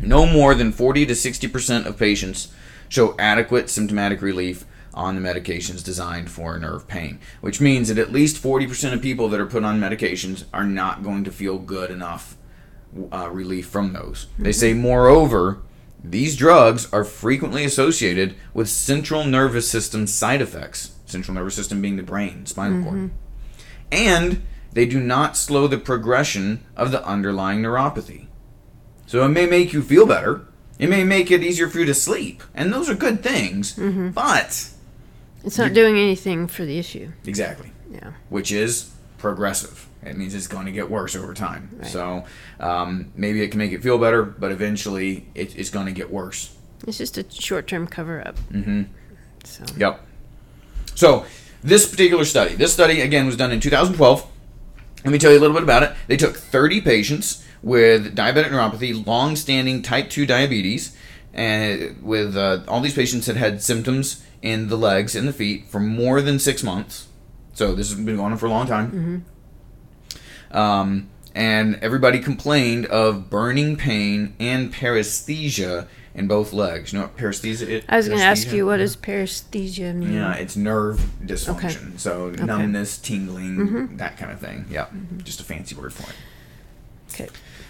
no 0.00 0.24
more 0.24 0.54
than 0.54 0.70
40 0.70 1.06
to 1.06 1.14
60 1.16 1.48
percent 1.48 1.86
of 1.86 1.98
patients 1.98 2.48
show 2.88 3.16
adequate 3.18 3.68
symptomatic 3.68 4.22
relief 4.22 4.64
on 4.92 5.16
the 5.16 5.28
medications 5.28 5.82
designed 5.82 6.30
for 6.30 6.56
nerve 6.56 6.86
pain, 6.86 7.18
which 7.40 7.60
means 7.60 7.88
that 7.88 7.98
at 7.98 8.12
least 8.12 8.38
40 8.38 8.68
percent 8.68 8.94
of 8.94 9.02
people 9.02 9.28
that 9.28 9.40
are 9.40 9.46
put 9.46 9.64
on 9.64 9.80
medications 9.80 10.44
are 10.54 10.64
not 10.64 11.02
going 11.02 11.24
to 11.24 11.32
feel 11.32 11.58
good 11.58 11.90
enough 11.90 12.36
uh, 13.12 13.28
relief 13.30 13.66
from 13.66 13.92
those. 13.92 14.28
They 14.38 14.52
say, 14.52 14.74
moreover, 14.74 15.62
these 16.04 16.36
drugs 16.36 16.92
are 16.92 17.02
frequently 17.02 17.64
associated 17.64 18.36
with 18.52 18.68
central 18.68 19.24
nervous 19.24 19.68
system 19.68 20.06
side 20.06 20.40
effects. 20.40 20.92
Central 21.06 21.34
nervous 21.34 21.56
system 21.56 21.82
being 21.82 21.96
the 21.96 22.04
brain, 22.04 22.46
spinal 22.46 22.84
cord. 22.84 23.10
And 23.90 24.42
they 24.74 24.86
do 24.86 25.00
not 25.00 25.36
slow 25.36 25.66
the 25.66 25.78
progression 25.78 26.64
of 26.76 26.90
the 26.90 27.04
underlying 27.06 27.62
neuropathy. 27.62 28.26
So 29.06 29.24
it 29.24 29.28
may 29.28 29.46
make 29.46 29.72
you 29.72 29.82
feel 29.82 30.06
better. 30.06 30.46
It 30.78 30.88
may 30.88 31.04
make 31.04 31.30
it 31.30 31.42
easier 31.42 31.68
for 31.68 31.78
you 31.78 31.84
to 31.86 31.94
sleep. 31.94 32.42
And 32.54 32.72
those 32.72 32.90
are 32.90 32.94
good 32.94 33.22
things. 33.22 33.72
But, 33.74 34.68
it's 35.44 35.58
not 35.58 35.72
doing 35.72 35.96
anything 35.98 36.48
for 36.48 36.64
the 36.64 36.78
issue. 36.78 37.12
exactly. 37.26 37.70
Yeah. 37.90 38.12
which 38.28 38.50
is 38.50 38.90
progressive. 39.18 39.86
It 40.02 40.16
means 40.16 40.34
it's 40.34 40.48
going 40.48 40.66
to 40.66 40.72
get 40.72 40.90
worse 40.90 41.14
over 41.14 41.32
time. 41.32 41.70
Right. 41.78 41.86
So 41.86 42.24
um, 42.58 43.12
maybe 43.14 43.40
it 43.40 43.48
can 43.52 43.58
make 43.58 43.70
it 43.70 43.82
feel 43.82 43.98
better, 43.98 44.24
but 44.24 44.50
eventually 44.50 45.26
it, 45.34 45.56
it's 45.56 45.70
going 45.70 45.86
to 45.86 45.92
get 45.92 46.10
worse. 46.10 46.54
It's 46.88 46.98
just 46.98 47.16
a 47.18 47.24
short-term 47.30 47.86
cover-up. 47.86 48.36
Mm-hmm. 48.52 48.82
So, 49.44 49.64
Yep. 49.76 50.00
So 50.96 51.24
this 51.62 51.88
particular 51.88 52.24
study, 52.24 52.54
this 52.56 52.72
study 52.72 53.00
again 53.00 53.26
was 53.26 53.36
done 53.36 53.52
in 53.52 53.60
2012. 53.60 54.26
Let 55.04 55.12
me 55.12 55.18
tell 55.18 55.30
you 55.30 55.38
a 55.38 55.40
little 55.40 55.54
bit 55.54 55.62
about 55.62 55.82
it. 55.82 55.92
They 56.06 56.16
took 56.16 56.36
30 56.36 56.80
patients 56.80 57.44
with 57.62 58.16
diabetic 58.16 58.48
neuropathy, 58.48 59.06
long-standing 59.06 59.82
type 59.82 60.08
2 60.10 60.24
diabetes, 60.26 60.96
and 61.32 62.02
with 62.02 62.36
uh, 62.36 62.60
all 62.68 62.80
these 62.80 62.94
patients 62.94 63.26
had 63.26 63.36
had 63.36 63.62
symptoms 63.62 64.24
in 64.40 64.68
the 64.68 64.76
legs 64.76 65.14
and 65.14 65.26
the 65.28 65.32
feet 65.32 65.66
for 65.68 65.80
more 65.80 66.20
than 66.22 66.38
six 66.38 66.62
months. 66.62 67.08
So 67.52 67.74
this 67.74 67.88
has 67.90 67.96
been 67.98 68.16
going 68.16 68.32
on 68.32 68.38
for 68.38 68.46
a 68.46 68.50
long 68.50 68.66
time. 68.66 69.24
Um, 70.50 71.10
and 71.34 71.76
everybody 71.82 72.20
complained 72.20 72.86
of 72.86 73.28
burning 73.28 73.76
pain 73.76 74.34
and 74.38 74.72
paresthesia 74.72 75.88
in 76.14 76.28
both 76.28 76.52
legs. 76.52 76.92
You 76.92 77.00
know 77.00 77.06
what 77.06 77.16
paresthesia 77.16 77.66
is? 77.66 77.84
I 77.88 77.96
was 77.96 78.06
going 78.08 78.20
to 78.20 78.24
ask 78.24 78.52
you, 78.52 78.66
what 78.66 78.76
does 78.76 78.96
paresthesia 78.96 79.94
mean? 79.94 80.14
Yeah, 80.14 80.34
it's 80.34 80.56
nerve 80.56 81.00
dysfunction. 81.22 81.98
So 81.98 82.30
numbness, 82.30 82.98
tingling, 82.98 83.56
Mm-hmm. 83.56 83.96
that 83.96 84.16
kind 84.16 84.30
of 84.32 84.38
thing. 84.40 84.66
Yeah, 84.70 84.86
just 85.24 85.40
a 85.40 85.44
fancy 85.44 85.74
word 85.74 85.92
for 85.92 86.08
it. 86.10 86.16
Okay. 87.12 87.28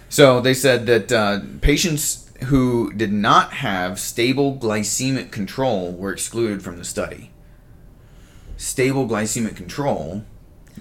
So 0.08 0.40
they 0.40 0.54
said 0.54 0.86
that 0.86 1.10
uh, 1.12 1.40
patients 1.60 2.30
who 2.44 2.92
did 2.92 3.12
not 3.12 3.54
have 3.54 3.98
stable 3.98 4.56
glycemic 4.56 5.30
control 5.30 5.92
were 5.92 6.12
excluded 6.12 6.62
from 6.62 6.76
the 6.78 6.84
study. 6.84 7.30
Stable 8.56 9.08
glycemic 9.08 9.56
control 9.56 10.24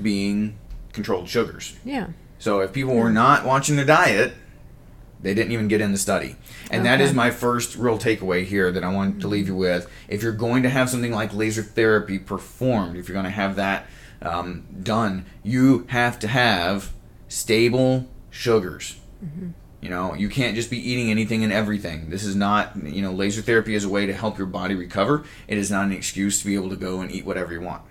being 0.02 0.58
controlled 0.92 1.28
sugars. 1.30 1.76
Yeah. 1.84 2.08
So 2.40 2.60
if 2.60 2.74
people 2.74 2.94
were 2.96 3.12
not 3.12 3.46
watching 3.46 3.76
their 3.78 3.86
diet, 3.86 4.34
they 5.24 5.34
didn't 5.34 5.52
even 5.54 5.68
get 5.68 5.82
in 5.82 5.92
the 5.92 5.98
study. 5.98 6.36
And 6.70 6.86
that 6.86 6.96
Okay. 6.96 7.06
is 7.06 7.14
my 7.14 7.32
first 7.32 7.76
real 7.76 7.98
takeaway 7.98 8.44
here 8.46 8.72
that 8.72 8.84
I 8.84 8.90
want 8.94 9.22
to 9.22 9.28
leave 9.28 9.48
you 9.48 9.56
with. 9.56 9.88
If 10.08 10.22
you're 10.22 10.32
going 10.34 10.64
to 10.64 10.70
have 10.70 10.90
something 10.90 11.12
like 11.12 11.34
laser 11.34 11.64
therapy 11.64 12.20
performed, 12.20 12.98
if 12.98 13.08
you're 13.08 13.14
going 13.14 13.26
to 13.26 13.32
have 13.32 13.56
that 13.56 13.88
um, 14.22 14.64
done, 14.84 15.26
you 15.44 15.86
have 15.90 16.20
to 16.20 16.28
have 16.28 16.92
stable 17.30 18.08
sugars. 18.30 18.98
You 19.82 19.90
know, 19.90 20.14
you 20.14 20.30
can't 20.30 20.56
just 20.56 20.70
be 20.70 20.78
eating 20.78 21.10
anything 21.12 21.44
and 21.44 21.52
everything. 21.52 22.10
This 22.10 22.24
is 22.24 22.36
not, 22.36 22.72
you 22.84 23.02
know, 23.02 23.12
laser 23.12 23.42
therapy 23.42 23.76
is 23.76 23.84
a 23.86 23.90
way 23.90 24.06
to 24.06 24.14
help 24.14 24.38
your 24.38 24.48
body 24.48 24.76
recover. 24.76 25.24
It 25.48 25.58
is 25.58 25.70
not 25.72 25.86
an 25.86 25.92
excuse 25.94 26.40
to 26.40 26.46
be 26.46 26.56
able 26.56 26.70
to 26.70 26.76
go 26.78 27.02
and 27.02 27.12
eat 27.12 27.26
whatever 27.26 27.52
you 27.54 27.62
want. 27.62 27.82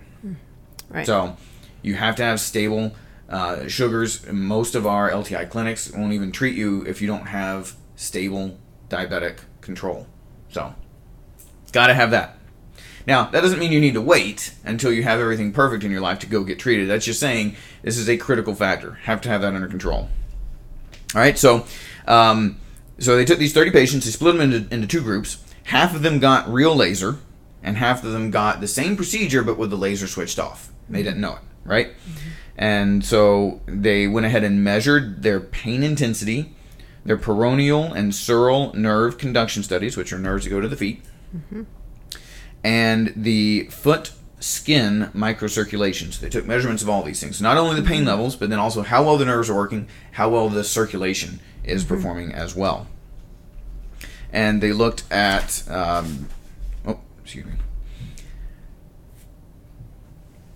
Right. 0.89 1.05
So 1.05 1.37
you 1.81 1.95
have 1.95 2.15
to 2.17 2.23
have 2.23 2.39
stable 2.39 2.93
uh, 3.29 3.67
sugars. 3.67 4.25
Most 4.31 4.75
of 4.75 4.85
our 4.85 5.09
LTI 5.09 5.49
clinics 5.49 5.91
won't 5.91 6.13
even 6.13 6.31
treat 6.31 6.55
you 6.55 6.83
if 6.85 7.01
you 7.01 7.07
don't 7.07 7.27
have 7.27 7.75
stable 7.95 8.57
diabetic 8.89 9.39
control. 9.61 10.07
So, 10.49 10.75
got 11.71 11.87
to 11.87 11.93
have 11.93 12.11
that. 12.11 12.37
Now, 13.05 13.25
that 13.25 13.41
doesn't 13.41 13.59
mean 13.59 13.71
you 13.71 13.81
need 13.81 13.95
to 13.95 14.01
wait 14.01 14.53
until 14.63 14.91
you 14.91 15.03
have 15.03 15.19
everything 15.19 15.51
perfect 15.51 15.83
in 15.83 15.91
your 15.91 16.01
life 16.01 16.19
to 16.19 16.27
go 16.27 16.43
get 16.43 16.59
treated. 16.59 16.89
That's 16.89 17.05
just 17.05 17.19
saying 17.19 17.55
this 17.81 17.97
is 17.97 18.07
a 18.07 18.17
critical 18.17 18.55
factor. 18.55 18.93
Have 19.03 19.21
to 19.21 19.29
have 19.29 19.41
that 19.41 19.53
under 19.53 19.67
control. 19.67 20.09
All 21.13 21.21
right, 21.21 21.37
so 21.37 21.65
um, 22.07 22.59
so 22.99 23.15
they 23.15 23.25
took 23.25 23.39
these 23.39 23.53
30 23.53 23.71
patients, 23.71 24.05
they 24.05 24.11
split 24.11 24.37
them 24.37 24.53
into, 24.53 24.73
into 24.73 24.87
two 24.87 25.01
groups. 25.01 25.43
Half 25.65 25.95
of 25.95 26.01
them 26.01 26.19
got 26.19 26.51
real 26.51 26.75
laser, 26.75 27.17
and 27.61 27.77
half 27.77 28.03
of 28.03 28.11
them 28.11 28.31
got 28.31 28.61
the 28.61 28.67
same 28.67 28.95
procedure 28.95 29.43
but 29.43 29.57
with 29.57 29.69
the 29.69 29.77
laser 29.77 30.07
switched 30.07 30.39
off. 30.39 30.71
They 30.89 31.03
didn't 31.03 31.21
know 31.21 31.33
it, 31.33 31.41
right? 31.63 31.93
And 32.57 33.03
so 33.03 33.61
they 33.65 34.07
went 34.07 34.25
ahead 34.25 34.43
and 34.43 34.63
measured 34.63 35.23
their 35.23 35.39
pain 35.39 35.81
intensity, 35.83 36.53
their 37.03 37.17
peroneal 37.17 37.93
and 37.95 38.11
sural 38.11 38.73
nerve 38.75 39.17
conduction 39.17 39.63
studies, 39.63 39.97
which 39.97 40.13
are 40.13 40.19
nerves 40.19 40.43
that 40.43 40.51
go 40.51 40.61
to 40.61 40.67
the 40.67 40.77
feet, 40.77 41.01
and 42.63 43.11
the 43.15 43.63
foot 43.71 44.11
skin 44.39 45.09
microcirculation. 45.15 46.13
So 46.13 46.21
they 46.21 46.29
took 46.29 46.45
measurements 46.45 46.83
of 46.83 46.89
all 46.89 47.01
these 47.03 47.19
things. 47.19 47.41
Not 47.41 47.57
only 47.57 47.79
the 47.79 47.87
pain 47.87 48.05
levels, 48.05 48.35
but 48.35 48.49
then 48.49 48.59
also 48.59 48.81
how 48.83 49.03
well 49.03 49.17
the 49.17 49.25
nerves 49.25 49.49
are 49.49 49.55
working, 49.55 49.87
how 50.11 50.29
well 50.29 50.49
the 50.49 50.63
circulation 50.63 51.39
is 51.63 51.83
performing 51.83 52.33
as 52.33 52.55
well. 52.55 52.87
And 54.31 54.61
they 54.61 54.73
looked 54.73 55.11
at, 55.11 55.63
um, 55.69 56.27
oh, 56.85 56.99
excuse 57.23 57.45
me. 57.45 57.53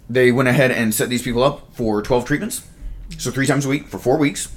They 0.10 0.32
went 0.32 0.48
ahead 0.50 0.72
and 0.72 0.94
set 0.94 1.10
these 1.10 1.22
people 1.22 1.44
up 1.44 1.74
for 1.74 2.02
12 2.02 2.26
treatments. 2.26 2.66
So 3.18 3.32
three 3.32 3.48
times 3.48 3.66
a 3.66 3.70
week 3.70 3.88
for 3.88 3.98
four 4.00 4.18
weeks. 4.18 4.54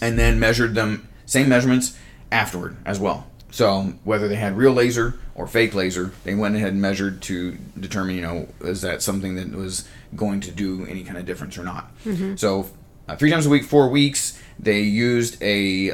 And 0.00 0.18
then 0.18 0.38
measured 0.38 0.74
them, 0.74 1.08
same 1.26 1.48
measurements 1.48 1.96
afterward 2.30 2.76
as 2.86 3.00
well. 3.00 3.26
So 3.50 3.94
whether 4.04 4.28
they 4.28 4.36
had 4.36 4.56
real 4.56 4.72
laser 4.72 5.18
or 5.34 5.46
fake 5.46 5.74
laser, 5.74 6.12
they 6.24 6.34
went 6.34 6.54
ahead 6.54 6.72
and 6.72 6.80
measured 6.80 7.20
to 7.22 7.56
determine, 7.78 8.14
you 8.16 8.22
know, 8.22 8.48
is 8.60 8.82
that 8.82 9.02
something 9.02 9.34
that 9.36 9.50
was 9.52 9.88
going 10.14 10.40
to 10.40 10.50
do 10.50 10.84
any 10.86 11.02
kind 11.02 11.18
of 11.18 11.24
difference 11.26 11.56
or 11.58 11.64
not. 11.64 11.90
So 12.36 12.70
uh, 13.08 13.16
three 13.16 13.30
times 13.30 13.46
a 13.46 13.50
week, 13.50 13.64
four 13.64 13.88
weeks, 13.88 14.40
they 14.58 14.80
used 14.80 15.42
a 15.42 15.92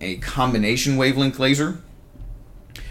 a 0.00 0.16
combination 0.18 0.96
wavelength 0.96 1.38
laser 1.38 1.78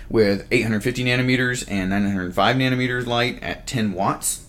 with 0.09 0.45
850 0.51 1.03
nanometers 1.05 1.65
and 1.69 1.89
905 1.89 2.55
nanometers 2.55 3.05
light 3.07 3.41
at 3.41 3.65
10 3.65 3.93
watts. 3.93 4.45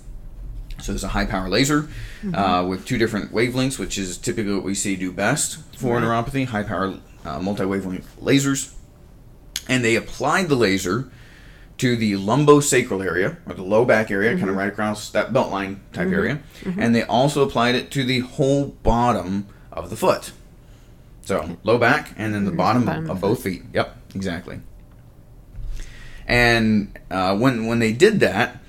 So 0.80 0.92
there's 0.92 1.04
a 1.04 1.08
high 1.08 1.26
power 1.26 1.48
laser 1.48 1.88
uh, 2.32 2.64
with 2.68 2.86
two 2.86 2.98
different 2.98 3.32
wavelengths, 3.32 3.78
which 3.78 3.98
is 3.98 4.16
typically 4.16 4.54
what 4.54 4.64
we 4.64 4.74
see 4.74 4.96
do 4.96 5.12
best 5.12 5.58
for 5.76 6.00
neuropathy. 6.00 6.46
High 6.46 6.62
power 6.62 6.98
uh, 7.24 7.40
multi 7.40 7.64
wavelength 7.64 8.16
lasers, 8.20 8.74
and 9.68 9.84
they 9.84 9.96
applied 9.96 10.48
the 10.48 10.54
laser 10.54 11.10
to 11.78 11.96
the 11.96 12.14
lumbosacral 12.14 13.04
area 13.04 13.38
or 13.46 13.54
the 13.54 13.62
low 13.62 13.84
back 13.84 14.10
area, 14.10 14.36
kind 14.36 14.50
of 14.50 14.56
right 14.56 14.68
across 14.68 15.10
that 15.10 15.32
belt 15.32 15.50
line 15.50 15.80
type 15.92 16.08
area, 16.08 16.40
and 16.76 16.94
they 16.94 17.02
also 17.02 17.42
applied 17.46 17.74
it 17.74 17.90
to 17.92 18.04
the 18.04 18.20
whole 18.20 18.66
bottom 18.82 19.46
of 19.72 19.90
the 19.90 19.96
foot. 19.96 20.32
So 21.22 21.58
low 21.62 21.78
back 21.78 22.14
and 22.16 22.34
then 22.34 22.44
the 22.44 22.50
bottom, 22.50 22.84
bottom 22.84 23.04
of, 23.04 23.10
of 23.16 23.20
both 23.20 23.42
feet. 23.42 23.62
Yep, 23.74 23.96
exactly. 24.14 24.60
And 26.26 26.98
uh, 27.10 27.36
when 27.36 27.66
when 27.66 27.78
they 27.78 27.92
did 27.92 28.20
that, 28.20 28.62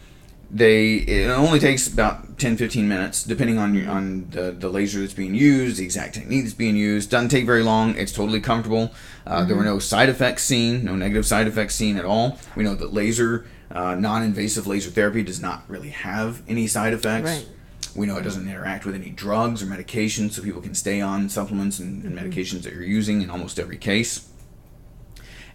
they 0.51 0.95
it 0.95 1.29
only 1.29 1.59
takes 1.59 1.91
about 1.91 2.39
10 2.39 2.57
15 2.57 2.87
minutes 2.87 3.23
depending 3.23 3.59
on 3.59 3.87
on 3.87 4.27
the, 4.31 4.51
the 4.51 4.69
laser 4.69 4.99
that's 4.99 5.13
being 5.13 5.35
used 5.35 5.77
the 5.77 5.83
exact 5.83 6.15
technique 6.15 6.43
that's 6.43 6.55
being 6.55 6.75
used. 6.75 7.11
Doesn't 7.11 7.29
take 7.29 7.45
very 7.45 7.63
long. 7.63 7.95
It's 7.95 8.11
totally 8.11 8.41
comfortable. 8.41 8.91
Uh, 9.27 9.45
there 9.45 9.55
were 9.55 9.63
no 9.63 9.79
side 9.79 10.09
effects 10.09 10.43
seen 10.43 10.85
no 10.85 10.95
negative 10.95 11.25
side 11.25 11.47
effects 11.47 11.75
seen 11.75 11.97
at 11.97 12.05
all. 12.05 12.39
We 12.55 12.63
know 12.63 12.75
that 12.75 12.93
laser 12.93 13.45
uh, 13.71 13.95
non-invasive 13.95 14.65
laser 14.65 14.89
therapy 14.89 15.21
does 15.21 15.41
not 15.41 15.63
really 15.67 15.89
have 15.89 16.41
any 16.47 16.65
side 16.67 16.93
effects. 16.93 17.29
Right. 17.29 17.47
we 17.95 18.07
know 18.07 18.17
it 18.17 18.23
doesn't 18.23 18.47
interact 18.47 18.85
with 18.85 18.95
any 18.95 19.09
drugs 19.09 19.61
or 19.61 19.67
medications 19.67 20.31
so 20.31 20.41
people 20.41 20.61
can 20.61 20.73
stay 20.73 21.01
on 21.01 21.29
supplements 21.29 21.77
and, 21.79 22.03
and 22.03 22.17
medications 22.17 22.63
that 22.63 22.73
you're 22.73 22.83
using 22.83 23.21
in 23.21 23.29
almost 23.29 23.59
every 23.59 23.77
case. 23.77 24.27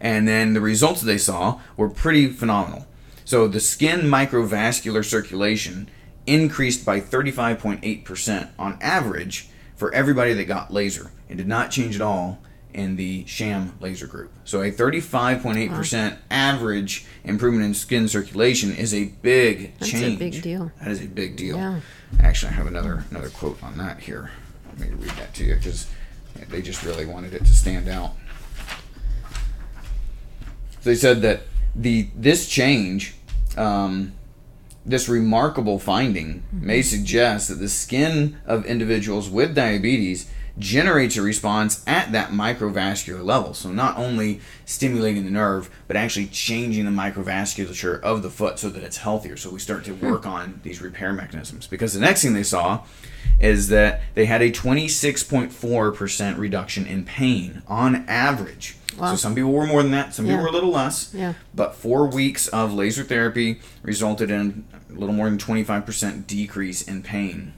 And 0.01 0.29
then 0.29 0.53
the 0.53 0.61
results 0.61 1.01
that 1.01 1.07
they 1.07 1.19
saw 1.19 1.61
were 1.77 1.89
pretty 1.89 2.29
phenomenal. 2.29 2.87
So 3.25 3.49
the 3.49 3.61
skin 3.61 4.01
microvascular 4.03 5.05
circulation 5.05 5.89
increased 6.27 6.85
by 6.85 7.01
35.8% 7.01 8.49
on 8.59 8.79
average 8.81 9.49
for 9.77 9.93
everybody 9.95 10.33
that 10.35 10.45
got 10.45 10.73
laser. 10.73 11.11
It 11.29 11.37
did 11.37 11.49
not 11.49 11.71
change 11.71 11.97
at 11.97 12.03
all 12.03 12.41
in 12.73 12.97
the 12.97 13.25
sham 13.27 13.77
laser 13.81 14.07
group. 14.07 14.33
So 14.45 14.61
a 14.63 14.71
35.8% 14.71 16.19
average 16.31 17.07
improvement 17.23 17.65
in 17.65 17.75
skin 17.75 18.09
circulation 18.09 18.75
is 18.75 18.93
a 18.93 19.07
big 19.23 19.79
change. 19.81 19.93
That's 19.93 20.03
a 20.03 20.17
big 20.17 20.43
deal. 20.43 20.73
That 20.81 20.91
is 20.91 21.01
a 21.01 21.07
big 21.07 21.37
deal. 21.37 21.57
Yeah. 21.57 21.81
Actually, 22.21 22.51
I 22.51 22.55
have 22.55 22.67
another 22.67 23.05
another 23.11 23.31
quote 23.31 23.63
on 23.63 23.79
that 23.79 24.01
here. 24.01 24.31
Let 24.69 24.91
me 24.91 24.97
read 24.97 25.11
that 25.13 25.35
to 25.35 25.45
you 25.45 25.55
because 25.55 25.89
they 26.49 26.63
just 26.63 26.83
really 26.83 27.07
wanted 27.07 27.33
it 27.33 27.45
to 27.45 27.55
stand 27.55 27.89
out. 27.89 28.13
So 30.81 30.91
they 30.91 30.97
said 30.97 31.23
that 31.23 31.43
the 31.75 32.09
this 32.15 32.49
change, 32.49 33.15
um, 33.57 34.13
this 34.85 35.09
remarkable 35.09 35.79
finding, 35.79 36.43
may 36.53 36.83
suggest 36.83 37.49
that 37.49 37.57
the 37.57 37.69
skin 37.69 38.37
of 38.47 38.67
individuals 38.67 39.29
with 39.29 39.55
diabetes 39.55 40.31
generates 40.59 41.17
a 41.17 41.23
response 41.23 41.83
at 41.87 42.13
that 42.13 42.31
microvascular 42.31 43.25
level. 43.25 43.55
So 43.55 43.71
not 43.73 43.99
only 43.99 44.41
stimulating 44.65 45.25
the 45.25 45.31
nerve, 45.31 45.69
but 45.89 45.97
actually 45.97 46.27
changing 46.27 46.85
the 46.85 46.91
microvasculature 46.91 48.01
of 48.01 48.23
the 48.23 48.31
foot 48.31 48.59
so 48.59 48.69
that 48.71 48.83
it's 48.83 48.99
healthier. 48.99 49.37
So 49.37 49.51
we 49.51 49.59
start 49.59 49.85
to 49.87 49.95
hmm. 49.95 50.11
work 50.11 50.27
on 50.27 50.61
these 50.63 50.81
repair 50.81 51.13
mechanisms. 51.13 51.67
Because 51.67 51.93
the 51.93 52.01
next 52.01 52.23
thing 52.23 52.35
they 52.35 52.45
saw 52.45 52.85
is 53.41 53.69
that 53.69 54.03
they 54.15 54.27
had 54.27 54.43
a 54.43 54.51
26.4% 54.51 56.39
reduction 56.39 56.87
in 56.87 57.05
pain 57.05 57.63
on 57.67 58.05
average. 58.09 58.77
Wow. 58.97 59.11
So 59.11 59.17
some 59.17 59.35
people 59.35 59.51
were 59.51 59.67
more 59.67 59.83
than 59.83 59.91
that, 59.91 60.15
some 60.15 60.25
people 60.25 60.41
were 60.41 60.49
a 60.49 60.53
little 60.53 60.71
less. 60.71 61.13
Yeah. 61.13 61.35
But 61.53 61.75
four 61.75 62.07
weeks 62.07 62.47
of 62.49 62.73
laser 62.73 63.03
therapy 63.03 63.61
resulted 63.83 64.31
in 64.31 64.65
a 64.89 64.93
little 64.93 65.15
more 65.15 65.29
than 65.29 65.39
25% 65.39 66.29
decrease 66.29 66.83
in 66.83 67.03
pain. 67.03 67.55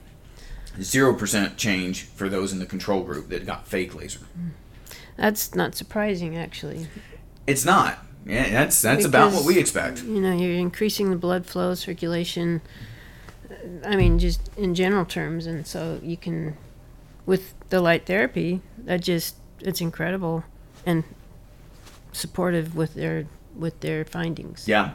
0% 0.79 1.57
change 1.57 2.03
for 2.03 2.29
those 2.29 2.53
in 2.53 2.59
the 2.59 2.67
control 2.67 3.03
group 3.03 3.29
that 3.29 3.47
got 3.47 3.67
fake 3.67 3.95
laser. 3.95 4.21
That's 5.17 5.55
not 5.55 5.75
surprising, 5.75 6.37
actually. 6.37 6.89
It's 7.47 7.65
not. 7.65 7.99
Yeah, 8.27 8.51
that's 8.51 8.83
that's 8.83 9.05
about 9.05 9.33
what 9.33 9.45
we 9.45 9.59
expect. 9.59 10.03
You 10.03 10.21
know, 10.21 10.33
you're 10.33 10.59
increasing 10.59 11.11
the 11.11 11.17
blood 11.17 11.47
flow, 11.47 11.75
circulation, 11.75 12.61
uh, 13.49 13.55
I 13.85 13.95
mean, 13.95 14.19
just 14.19 14.51
in 14.57 14.75
general 14.75 15.05
terms, 15.05 15.47
and 15.47 15.65
so 15.65 16.01
you 16.03 16.17
can, 16.17 16.57
with 17.25 17.55
the 17.69 17.81
light 17.81 18.05
therapy, 18.05 18.63
that 18.79 19.01
just 19.01 19.37
it's 19.61 19.81
incredible 19.81 20.43
and 20.85 21.05
supportive 22.13 22.75
with 22.75 22.95
their 22.95 23.27
with 23.55 23.79
their 23.79 24.05
findings. 24.05 24.67
Yeah, 24.67 24.95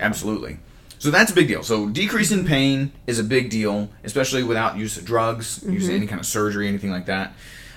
absolutely. 0.00 0.58
So 1.04 1.10
that's 1.10 1.30
a 1.30 1.34
big 1.34 1.48
deal. 1.48 1.62
So 1.62 1.90
decreasing 1.90 2.46
pain 2.46 2.90
is 3.06 3.18
a 3.18 3.24
big 3.24 3.50
deal, 3.50 3.90
especially 4.04 4.42
without 4.42 4.78
use 4.78 4.96
of 4.96 5.04
drugs, 5.04 5.62
use 5.62 5.84
of 5.84 5.90
mm-hmm. 5.90 5.96
any 5.96 6.06
kind 6.06 6.18
of 6.18 6.24
surgery, 6.24 6.66
anything 6.66 6.90
like 6.90 7.04
that. 7.04 7.34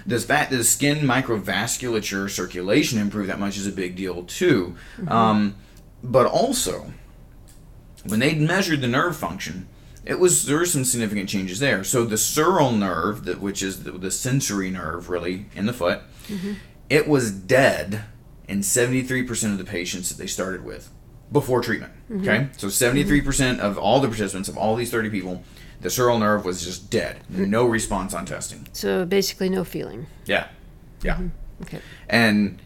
Does 0.07 0.23
fact 0.23 0.49
that 0.51 0.55
the 0.55 0.63
skin 0.63 0.99
microvasculature 0.99 2.29
circulation 2.29 2.99
improve 2.99 3.27
that 3.27 3.37
much 3.37 3.57
is 3.57 3.67
a 3.67 3.73
big 3.73 3.97
deal 3.97 4.23
too. 4.23 4.77
Mm-hmm. 4.95 5.09
Um, 5.09 5.55
but 6.01 6.25
also, 6.25 6.93
when 8.05 8.21
they 8.21 8.33
measured 8.33 8.79
the 8.79 8.87
nerve 8.87 9.17
function, 9.17 9.67
it 10.05 10.19
was 10.19 10.45
there 10.45 10.59
were 10.59 10.65
some 10.65 10.85
significant 10.85 11.27
changes 11.27 11.59
there. 11.59 11.83
So 11.83 12.05
the 12.05 12.15
sural 12.15 12.79
nerve, 12.79 13.25
that 13.25 13.41
which 13.41 13.61
is 13.61 13.83
the, 13.83 13.91
the 13.91 14.09
sensory 14.09 14.71
nerve 14.71 15.09
really 15.09 15.47
in 15.53 15.65
the 15.65 15.73
foot, 15.73 15.99
mm-hmm. 16.29 16.53
it 16.89 17.09
was 17.09 17.29
dead 17.29 18.05
in 18.47 18.59
73% 18.61 19.51
of 19.51 19.57
the 19.57 19.65
patients 19.65 20.07
that 20.07 20.17
they 20.17 20.27
started 20.27 20.63
with 20.63 20.91
before 21.31 21.61
treatment. 21.61 21.93
Okay, 22.09 22.37
mm-hmm. 22.37 22.57
so 22.57 22.67
73% 22.67 23.59
of 23.59 23.77
all 23.77 23.99
the 23.99 24.07
participants 24.07 24.47
of 24.47 24.57
all 24.57 24.75
these 24.75 24.89
30 24.89 25.09
people, 25.09 25.43
the 25.81 25.89
sural 25.89 26.19
nerve 26.19 26.45
was 26.45 26.63
just 26.63 26.89
dead, 26.89 27.21
no 27.29 27.65
response 27.65 28.13
on 28.13 28.25
testing. 28.25 28.67
So 28.71 29.05
basically, 29.05 29.49
no 29.49 29.63
feeling. 29.63 30.07
Yeah, 30.25 30.47
yeah, 31.03 31.15
mm-hmm. 31.15 31.63
Okay. 31.63 31.79
and 32.09 32.61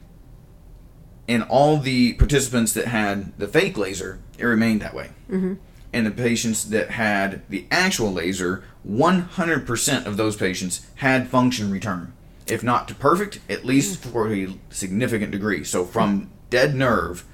in 1.27 1.41
all 1.43 1.77
the 1.77 2.13
participants 2.13 2.73
that 2.73 2.87
had 2.87 3.37
the 3.37 3.47
fake 3.47 3.77
laser, 3.77 4.19
it 4.37 4.43
remained 4.43 4.81
that 4.81 4.93
way. 4.93 5.11
Mm-hmm. 5.29 5.53
And 5.93 6.05
the 6.05 6.11
patients 6.11 6.65
that 6.69 6.91
had 6.91 7.41
the 7.49 7.67
actual 7.71 8.11
laser, 8.11 8.63
100% 8.87 10.05
of 10.05 10.17
those 10.17 10.35
patients 10.35 10.85
had 10.95 11.29
function 11.29 11.71
return. 11.71 12.13
If 12.47 12.63
not 12.63 12.87
to 12.89 12.95
perfect, 12.95 13.39
at 13.49 13.63
least 13.63 14.01
mm. 14.01 14.11
for 14.11 14.33
a 14.33 14.55
significant 14.69 15.31
degree. 15.31 15.63
So 15.63 15.85
from 15.85 16.31
dead 16.49 16.75
nerve 16.75 17.25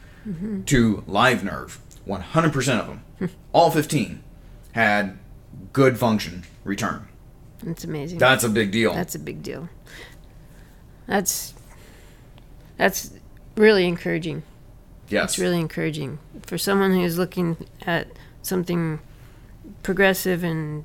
to 0.66 1.04
live 1.08 1.44
nerve, 1.44 1.80
100% 2.08 2.80
of 2.80 2.88
them, 2.88 3.32
all 3.54 3.72
15, 3.72 4.24
had 4.74 5.18
good 5.74 5.98
function 5.98 6.44
return. 6.64 7.08
That's 7.64 7.84
amazing. 7.84 8.20
That's 8.20 8.44
a 8.44 8.50
big 8.50 8.72
deal. 8.72 8.94
That's 8.94 9.16
a 9.16 9.20
big 9.20 9.42
deal. 9.42 9.70
That's 11.08 11.54
that's 12.78 13.12
really 13.56 13.88
encouraging. 13.88 14.44
yes. 15.10 15.32
It's 15.32 15.40
really 15.40 15.60
encouraging 15.60 16.20
for 16.44 16.58
someone 16.58 16.94
who's 16.94 17.18
looking 17.18 17.58
at 17.86 18.08
something 18.44 19.00
progressive 19.82 20.44
and 20.44 20.84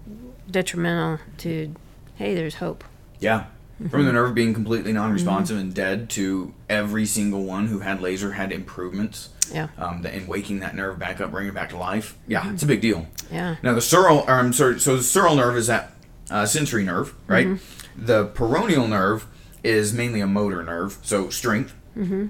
detrimental 0.51 1.19
to 1.39 1.75
hey, 2.17 2.35
there's 2.35 2.55
hope. 2.57 2.85
Yeah. 3.21 3.47
From 3.79 3.89
Mm-hmm. 3.89 4.07
the 4.07 4.13
nerve 4.13 4.35
being 4.35 4.55
completely 4.55 4.93
non-responsive 4.93 5.59
and 5.59 5.75
dead 5.75 6.09
to 6.11 6.55
every 6.69 7.05
single 7.05 7.43
one 7.45 7.67
who 7.67 7.81
had 7.81 8.01
laser 8.01 8.33
had 8.33 8.53
improvements 8.53 9.31
Yeah. 9.53 9.69
um, 9.77 10.07
in 10.07 10.27
waking 10.29 10.61
that 10.61 10.77
nerve 10.77 10.99
back 11.01 11.21
up, 11.21 11.33
bringing 11.33 11.51
it 11.51 11.55
back 11.55 11.71
to 11.71 11.77
life. 11.77 12.17
Yeah, 12.29 12.53
it's 12.53 12.63
a 12.63 12.67
big 12.67 12.81
deal. 12.81 13.07
Yeah. 13.31 13.57
Now 13.63 13.75
the 13.75 13.81
sural, 13.81 14.29
I'm 14.29 14.53
sorry, 14.53 14.79
so 14.79 14.97
the 14.97 15.03
sural 15.03 15.37
nerve 15.37 15.57
is 15.57 15.67
that 15.67 15.95
uh, 16.31 16.47
sensory 16.47 16.85
nerve, 16.85 17.15
right? 17.27 17.47
Mm-hmm. 17.47 18.07
The 18.07 18.27
peroneal 18.29 18.89
nerve 18.89 19.27
is 19.65 19.93
mainly 19.93 20.21
a 20.21 20.27
motor 20.27 20.63
nerve, 20.63 20.99
so 21.03 21.29
strength. 21.31 21.75
Mm-hmm. 21.97 22.29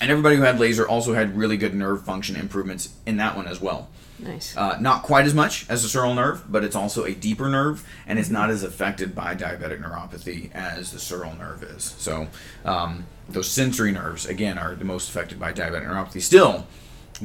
And 0.00 0.10
everybody 0.10 0.36
who 0.36 0.42
had 0.42 0.58
laser 0.60 0.86
also 0.86 1.14
had 1.14 1.36
really 1.36 1.56
good 1.56 1.74
nerve 1.74 2.04
function 2.04 2.34
improvements 2.36 2.90
in 3.06 3.16
that 3.18 3.36
one 3.36 3.46
as 3.46 3.60
well. 3.60 3.88
Nice. 4.18 4.56
Uh, 4.56 4.78
not 4.80 5.02
quite 5.02 5.26
as 5.26 5.34
much 5.34 5.68
as 5.68 5.82
the 5.82 5.88
sural 5.88 6.14
nerve, 6.14 6.50
but 6.50 6.64
it's 6.64 6.76
also 6.76 7.04
a 7.04 7.12
deeper 7.12 7.48
nerve, 7.48 7.86
and 8.06 8.18
it's 8.18 8.30
not 8.30 8.48
as 8.48 8.62
affected 8.62 9.14
by 9.14 9.34
diabetic 9.34 9.82
neuropathy 9.82 10.50
as 10.52 10.92
the 10.92 10.98
sural 10.98 11.38
nerve 11.38 11.62
is. 11.62 11.94
So, 11.98 12.28
um, 12.64 13.06
those 13.28 13.48
sensory 13.48 13.92
nerves, 13.92 14.24
again, 14.24 14.56
are 14.56 14.74
the 14.74 14.84
most 14.84 15.08
affected 15.10 15.38
by 15.38 15.52
diabetic 15.52 15.86
neuropathy. 15.86 16.22
Still, 16.22 16.66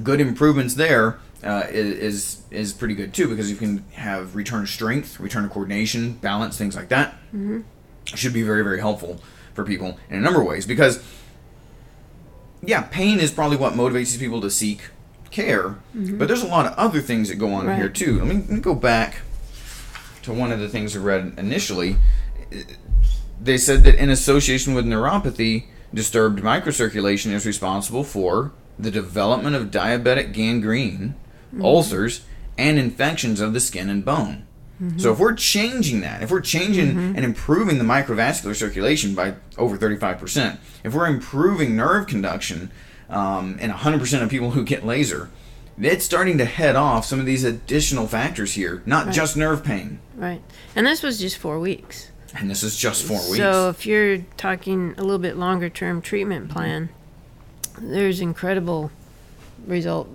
good 0.03 0.19
improvements 0.19 0.73
there 0.75 1.19
uh, 1.43 1.63
is 1.69 2.43
is 2.51 2.73
pretty 2.73 2.95
good 2.95 3.13
too, 3.13 3.27
because 3.27 3.49
you 3.49 3.55
can 3.55 3.85
have 3.93 4.35
return 4.35 4.61
to 4.61 4.67
strength, 4.67 5.19
return 5.19 5.43
to 5.43 5.49
coordination, 5.49 6.13
balance, 6.13 6.57
things 6.57 6.75
like 6.75 6.89
that. 6.89 7.13
Mm-hmm. 7.33 7.61
Should 8.05 8.33
be 8.33 8.43
very, 8.43 8.63
very 8.63 8.79
helpful 8.79 9.21
for 9.53 9.63
people 9.63 9.97
in 10.09 10.17
a 10.17 10.21
number 10.21 10.41
of 10.41 10.47
ways, 10.47 10.65
because 10.65 11.01
yeah, 12.63 12.81
pain 12.81 13.19
is 13.19 13.31
probably 13.31 13.57
what 13.57 13.73
motivates 13.73 14.11
these 14.11 14.17
people 14.17 14.41
to 14.41 14.49
seek 14.49 14.81
care, 15.31 15.79
mm-hmm. 15.95 16.17
but 16.17 16.27
there's 16.27 16.43
a 16.43 16.47
lot 16.47 16.65
of 16.65 16.73
other 16.73 17.01
things 17.01 17.29
that 17.29 17.35
go 17.35 17.53
on 17.53 17.67
Right. 17.67 17.77
here 17.77 17.89
too. 17.89 18.19
Let 18.19 18.27
me, 18.27 18.35
let 18.35 18.49
me 18.49 18.59
go 18.59 18.75
back 18.75 19.21
to 20.23 20.33
one 20.33 20.51
of 20.51 20.59
the 20.59 20.69
things 20.69 20.95
I 20.95 20.99
read 20.99 21.33
initially. 21.37 21.97
They 23.41 23.57
said 23.57 23.83
that 23.85 23.95
in 23.95 24.09
association 24.09 24.73
with 24.73 24.85
neuropathy, 24.85 25.65
disturbed 25.93 26.41
microcirculation 26.41 27.31
is 27.31 27.45
responsible 27.45 28.03
for 28.03 28.51
the 28.77 28.91
development 28.91 29.55
of 29.55 29.71
diabetic 29.71 30.33
gangrene, 30.33 31.15
mm-hmm. 31.53 31.65
ulcers, 31.65 32.21
and 32.57 32.77
infections 32.77 33.41
of 33.41 33.53
the 33.53 33.59
skin 33.59 33.89
and 33.89 34.05
bone. 34.05 34.45
Mm-hmm. 34.81 34.99
So 34.99 35.11
if 35.11 35.19
we're 35.19 35.33
changing 35.33 36.01
that, 36.01 36.23
if 36.23 36.31
we're 36.31 36.41
changing 36.41 36.97
and 36.97 37.19
improving 37.19 37.77
the 37.77 37.83
microvascular 37.83 38.55
circulation 38.55 39.13
by 39.13 39.35
over 39.57 39.77
35%, 39.77 40.57
if 40.83 40.93
we're 40.93 41.05
improving 41.05 41.75
nerve 41.75 42.07
conduction 42.07 42.71
um, 43.11 43.59
in 43.59 43.69
100% 43.69 44.21
of 44.23 44.29
people 44.29 44.51
who 44.51 44.63
get 44.63 44.85
laser, 44.85 45.29
it's 45.79 46.05
starting 46.05 46.37
to 46.39 46.45
head 46.45 46.75
off 46.75 47.05
some 47.05 47.19
of 47.19 47.25
these 47.25 47.43
additional 47.43 48.07
factors 48.07 48.53
here, 48.53 48.81
not 48.85 49.11
just 49.11 49.37
nerve 49.37 49.63
pain. 49.63 49.99
right. 50.15 50.41
And 50.75 50.87
this 50.87 51.03
was 51.03 51.19
just 51.19 51.37
four 51.37 51.59
weeks. 51.59 52.11
And 52.35 52.49
this 52.49 52.63
is 52.63 52.77
just 52.77 53.03
four 53.03 53.17
weeks. 53.17 53.37
So 53.37 53.69
if 53.69 53.85
you're 53.85 54.19
talking 54.37 54.95
a 54.97 55.01
little 55.01 55.19
bit 55.19 55.35
longer 55.37 55.69
term 55.69 56.01
treatment 56.01 56.49
plan, 56.49 56.89
there's 57.77 58.21
incredible 58.21 58.91
result 59.67 60.09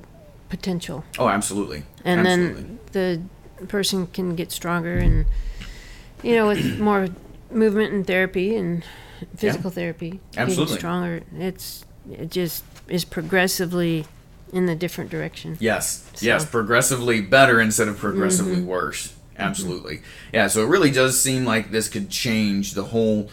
potential. 0.49 1.05
oh, 1.19 1.29
absolutely. 1.29 1.85
And 2.05 2.27
absolutely. 2.27 2.79
then 2.93 3.29
the 3.59 3.67
person 3.67 4.07
can 4.07 4.35
get 4.37 4.53
stronger 4.53 4.97
and 4.97 5.27
you 6.23 6.35
know 6.37 6.49
with 6.49 6.79
more 6.81 7.09
movement 7.51 7.93
and 7.93 8.07
therapy 8.07 8.55
and 8.57 8.85
physical 9.37 9.71
therapy 9.71 10.21
Absolutely. 10.37 10.65
getting 10.67 10.79
stronger 10.79 11.23
it's 11.39 11.85
it 12.11 12.31
just 12.31 12.65
is 12.89 13.05
progressively 13.05 14.07
in 14.53 14.67
the 14.67 14.75
different 14.77 15.11
direction 15.11 15.57
Yes, 15.61 16.05
So- 16.15 16.25
yes, 16.27 16.45
progressively 16.45 17.21
better 17.21 17.61
instead 17.61 17.89
of 17.89 17.99
progressively 17.99 18.61
worse. 18.61 19.13
Absolutely. 19.39 20.01
Yeah, 20.33 20.47
so 20.47 20.63
it 20.63 20.69
really 20.69 20.91
does 20.91 21.21
seem 21.21 21.45
like 21.45 21.71
this 21.71 21.89
could 21.89 22.09
change 22.09 22.73
the 22.73 22.85
whole 22.85 23.29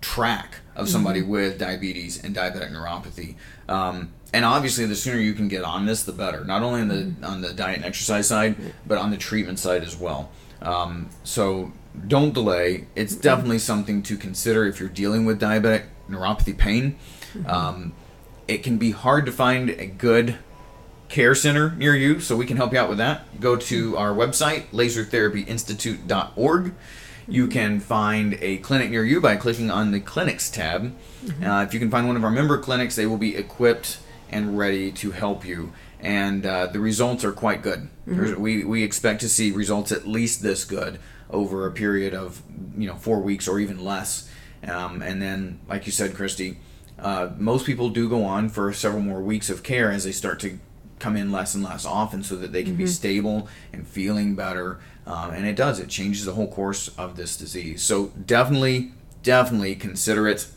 track 0.00 0.56
of 0.76 0.88
somebody 0.88 1.22
with 1.22 1.58
diabetes 1.58 2.22
and 2.22 2.34
diabetic 2.34 2.72
neuropathy. 2.72 3.34
Um, 3.68 4.10
and 4.32 4.44
obviously, 4.44 4.86
the 4.86 4.94
sooner 4.94 5.18
you 5.18 5.34
can 5.34 5.48
get 5.48 5.64
on 5.64 5.86
this, 5.86 6.02
the 6.02 6.12
better. 6.12 6.44
Not 6.44 6.62
only 6.62 6.80
on 6.82 6.88
the 6.88 7.12
on 7.26 7.40
the 7.40 7.52
diet 7.52 7.76
and 7.76 7.84
exercise 7.84 8.28
side, 8.28 8.56
but 8.86 8.96
on 8.98 9.10
the 9.10 9.16
treatment 9.16 9.58
side 9.58 9.82
as 9.82 9.96
well. 9.96 10.30
Um, 10.62 11.08
so 11.24 11.72
don't 12.06 12.32
delay. 12.32 12.86
It's 12.94 13.14
definitely 13.16 13.58
something 13.58 14.02
to 14.04 14.16
consider 14.16 14.66
if 14.66 14.80
you're 14.80 14.88
dealing 14.88 15.24
with 15.26 15.40
diabetic 15.40 15.84
neuropathy 16.10 16.56
pain. 16.56 16.96
Um, 17.46 17.92
it 18.48 18.62
can 18.62 18.78
be 18.78 18.90
hard 18.90 19.26
to 19.26 19.32
find 19.32 19.70
a 19.70 19.86
good 19.86 20.36
care 21.08 21.34
center 21.34 21.74
near 21.76 21.94
you, 21.94 22.20
so 22.20 22.36
we 22.36 22.46
can 22.46 22.56
help 22.56 22.72
you 22.72 22.78
out 22.78 22.88
with 22.88 22.98
that. 22.98 23.40
Go 23.40 23.56
to 23.56 23.96
our 23.96 24.12
website, 24.12 24.64
lasertherapyinstitute.org. 24.72 26.74
You 27.26 27.46
can 27.46 27.80
find 27.80 28.38
a 28.40 28.58
clinic 28.58 28.90
near 28.90 29.04
you 29.04 29.20
by 29.20 29.36
clicking 29.36 29.70
on 29.70 29.90
the 29.90 30.00
clinics 30.00 30.50
tab. 30.50 30.94
Uh, 31.44 31.64
if 31.66 31.74
you 31.74 31.80
can 31.80 31.90
find 31.90 32.06
one 32.06 32.16
of 32.16 32.24
our 32.24 32.30
member 32.30 32.58
clinics, 32.58 32.96
they 32.96 33.06
will 33.06 33.18
be 33.18 33.36
equipped 33.36 33.98
and 34.30 34.56
ready 34.58 34.90
to 34.92 35.10
help 35.10 35.44
you. 35.44 35.72
And 36.00 36.46
uh, 36.46 36.66
the 36.68 36.80
results 36.80 37.24
are 37.24 37.32
quite 37.32 37.62
good. 37.62 37.88
There's- 38.06 38.36
We, 38.36 38.64
we 38.64 38.82
expect 38.82 39.20
to 39.22 39.28
see 39.28 39.50
results 39.50 39.92
at 39.92 40.06
least 40.06 40.42
this 40.42 40.64
good 40.64 40.98
over 41.30 41.66
a 41.66 41.72
period 41.72 42.14
of 42.14 42.40
you 42.78 42.86
know 42.88 42.94
four 42.96 43.20
weeks 43.20 43.46
or 43.46 43.58
even 43.60 43.84
less. 43.84 44.30
Um, 44.66 45.02
and 45.02 45.20
then, 45.20 45.60
like 45.68 45.84
you 45.86 45.92
said, 45.92 46.14
Christy, 46.14 46.58
uh, 46.98 47.30
most 47.36 47.66
people 47.66 47.90
do 47.90 48.08
go 48.08 48.24
on 48.24 48.48
for 48.48 48.72
several 48.72 49.02
more 49.02 49.20
weeks 49.20 49.50
of 49.50 49.62
care 49.62 49.90
as 49.90 50.04
they 50.04 50.12
start 50.12 50.40
to 50.40 50.58
come 50.98 51.16
in 51.16 51.30
less 51.30 51.54
and 51.54 51.62
less 51.62 51.84
often 51.84 52.22
so 52.22 52.36
that 52.36 52.52
they 52.52 52.64
can 52.64 52.74
be 52.74 52.86
stable 52.86 53.48
and 53.72 53.86
feeling 53.86 54.34
better. 54.34 54.80
Um, 55.06 55.30
and 55.30 55.46
it 55.46 55.56
does, 55.56 55.78
it 55.78 55.88
changes 55.88 56.24
the 56.24 56.32
whole 56.32 56.48
course 56.48 56.88
of 56.98 57.16
this 57.16 57.36
disease. 57.36 57.82
So 57.82 58.08
definitely, 58.26 58.92
definitely 59.22 59.76
consider 59.76 60.26
it. 60.28 60.48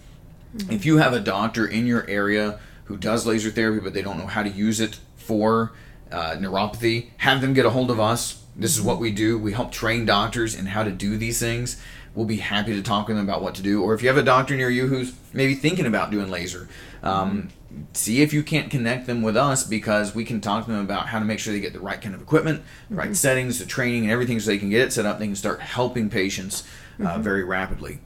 If 0.70 0.86
you 0.86 0.98
have 0.98 1.14
a 1.14 1.20
doctor 1.20 1.66
in 1.66 1.86
your 1.88 2.10
area 2.10 2.60
who 2.86 2.98
does 2.98 3.26
laser 3.26 3.52
therapy 3.52 3.80
but 3.80 3.94
they 3.94 4.02
don't 4.02 4.18
know 4.18 4.28
how 4.28 4.44
to 4.44 4.50
use 4.50 4.80
it 4.80 5.00
for 5.16 5.72
uh, 6.12 6.36
neuropathy, 6.38 7.10
have 7.18 7.40
them 7.40 7.54
get 7.54 7.66
a 7.66 7.70
hold 7.70 7.90
of 7.92 8.00
us. 8.00 8.44
This 8.56 8.76
is 8.76 8.82
what 8.82 9.00
we 9.00 9.12
do. 9.12 9.38
We 9.38 9.54
help 9.54 9.72
train 9.72 10.06
doctors 10.06 10.56
in 10.56 10.66
how 10.66 10.84
to 10.84 10.92
do 10.92 11.16
these 11.16 11.40
things. 11.40 11.82
We'll 12.16 12.26
be 12.26 12.38
happy 12.38 12.74
to 12.74 12.82
talk 12.82 13.08
with 13.08 13.18
them 13.18 13.28
about 13.28 13.42
what 13.42 13.56
to 13.56 13.62
do. 13.62 13.82
Or 13.84 13.94
if 13.94 14.02
you 14.02 14.08
have 14.10 14.18
a 14.18 14.24
doctor 14.24 14.56
near 14.56 14.70
you 14.70 14.88
who's 14.88 15.14
maybe 15.34 15.56
thinking 15.56 15.86
about 15.86 16.12
doing 16.12 16.30
laser, 16.30 16.68
um, 17.04 17.50
see 17.94 18.22
if 18.22 18.34
you 18.34 18.44
can't 18.44 18.70
connect 18.70 19.08
them 19.08 19.22
with 19.22 19.38
us 19.38 19.64
because 19.64 20.14
we 20.14 20.26
can 20.26 20.42
talk 20.42 20.66
to 20.66 20.72
them 20.72 20.82
about 20.82 21.08
how 21.08 21.20
to 21.20 21.26
make 21.26 21.40
sure 21.40 21.54
they 21.54 21.60
get 21.60 21.74
the 21.74 21.80
right 21.80 22.02
kind 22.02 22.14
of 22.14 22.22
equipment, 22.22 22.64
the 22.90 22.96
right 22.96 23.16
settings, 23.16 23.60
the 23.60 23.66
training, 23.66 24.04
and 24.04 24.12
everything 24.12 24.40
so 24.40 24.52
they 24.52 24.58
can 24.58 24.70
get 24.70 24.82
it 24.82 24.94
set 24.94 25.06
up. 25.06 25.20
They 25.20 25.28
can 25.28 25.36
start 25.36 25.62
helping 25.62 26.10
patients 26.10 26.68
uh, 27.04 27.18
very 27.20 27.44
rapidly. 27.44 28.00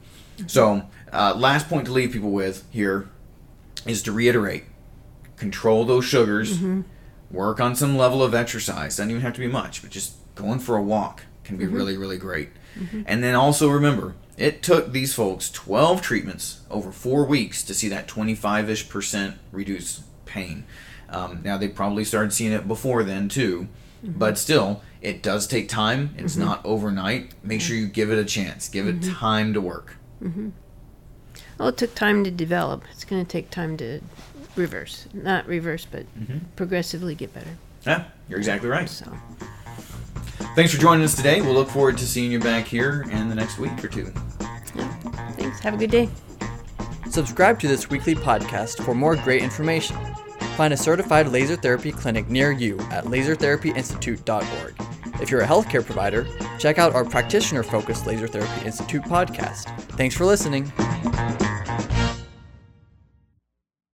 So, 0.46 0.82
uh, 1.12 1.34
last 1.36 1.68
point 1.68 1.86
to 1.86 1.92
leave 1.92 2.12
people 2.12 2.30
with 2.30 2.64
here 2.70 3.08
is 3.86 4.02
to 4.02 4.12
reiterate 4.12 4.64
control 5.36 5.84
those 5.84 6.04
sugars, 6.04 6.58
work 7.30 7.60
on 7.60 7.74
some 7.74 7.96
level 7.96 8.22
of 8.22 8.34
exercise. 8.34 8.96
Doesn't 8.96 9.10
even 9.10 9.22
have 9.22 9.34
to 9.34 9.40
be 9.40 9.48
much, 9.48 9.82
but 9.82 9.90
just 9.90 10.14
going 10.34 10.58
for 10.58 10.76
a 10.76 10.82
walk 10.82 11.22
can 11.44 11.56
be 11.56 11.66
really, 11.66 11.96
really 11.96 12.18
great. 12.18 12.50
Mm-hmm. 12.76 13.02
And 13.06 13.22
then 13.22 13.34
also 13.34 13.68
remember, 13.68 14.14
it 14.36 14.62
took 14.62 14.92
these 14.92 15.14
folks 15.14 15.50
12 15.50 16.02
treatments 16.02 16.60
over 16.70 16.92
four 16.92 17.24
weeks 17.24 17.62
to 17.64 17.74
see 17.74 17.88
that 17.88 18.06
25 18.06 18.70
ish 18.70 18.88
percent 18.88 19.36
reduce 19.52 20.02
pain. 20.26 20.64
Um, 21.08 21.40
now, 21.44 21.56
they 21.56 21.68
probably 21.68 22.04
started 22.04 22.32
seeing 22.32 22.52
it 22.52 22.66
before 22.68 23.04
then 23.04 23.28
too, 23.28 23.68
mm-hmm. 24.04 24.18
but 24.18 24.36
still, 24.38 24.82
it 25.00 25.22
does 25.22 25.46
take 25.46 25.68
time. 25.68 26.14
It's 26.18 26.34
mm-hmm. 26.34 26.44
not 26.44 26.66
overnight. 26.66 27.32
Make 27.42 27.60
sure 27.60 27.76
you 27.76 27.86
give 27.86 28.10
it 28.10 28.18
a 28.18 28.24
chance, 28.24 28.68
give 28.68 28.86
it 28.86 29.02
time 29.02 29.54
to 29.54 29.60
work. 29.60 29.96
Well, 31.58 31.68
it 31.68 31.76
took 31.76 31.94
time 31.94 32.24
to 32.24 32.30
develop. 32.30 32.84
It's 32.92 33.04
going 33.04 33.24
to 33.24 33.30
take 33.30 33.50
time 33.50 33.76
to 33.78 34.00
reverse. 34.56 35.06
Not 35.12 35.46
reverse, 35.46 35.86
but 35.90 36.06
progressively 36.56 37.14
get 37.14 37.32
better. 37.32 37.56
Yeah, 37.86 38.04
you're 38.28 38.38
exactly 38.38 38.68
right. 38.68 38.88
So, 38.88 39.10
Thanks 40.56 40.72
for 40.72 40.80
joining 40.80 41.04
us 41.04 41.14
today. 41.14 41.42
We'll 41.42 41.52
look 41.52 41.68
forward 41.68 41.98
to 41.98 42.06
seeing 42.06 42.32
you 42.32 42.40
back 42.40 42.66
here 42.66 43.04
in 43.10 43.28
the 43.28 43.34
next 43.34 43.58
week 43.58 43.84
or 43.84 43.88
two. 43.88 44.06
thanks. 45.36 45.60
Have 45.60 45.74
a 45.74 45.76
good 45.76 45.90
day. 45.90 46.08
Subscribe 47.10 47.60
to 47.60 47.68
this 47.68 47.90
weekly 47.90 48.14
podcast 48.14 48.82
for 48.82 48.94
more 48.94 49.16
great 49.16 49.42
information. 49.42 49.98
Find 50.56 50.72
a 50.72 50.76
certified 50.78 51.28
laser 51.28 51.56
therapy 51.56 51.92
clinic 51.92 52.30
near 52.30 52.52
you 52.52 52.80
at 52.90 53.04
lasertherapyinstitute.org. 53.04 55.20
If 55.20 55.30
you're 55.30 55.42
a 55.42 55.46
healthcare 55.46 55.84
provider, 55.84 56.26
check 56.58 56.78
out 56.78 56.94
our 56.94 57.04
practitioner 57.04 57.62
focused 57.62 58.06
Laser 58.06 58.26
Therapy 58.26 58.64
Institute 58.64 59.02
podcast. 59.02 59.78
Thanks 59.92 60.16
for 60.16 60.24
listening. 60.24 60.72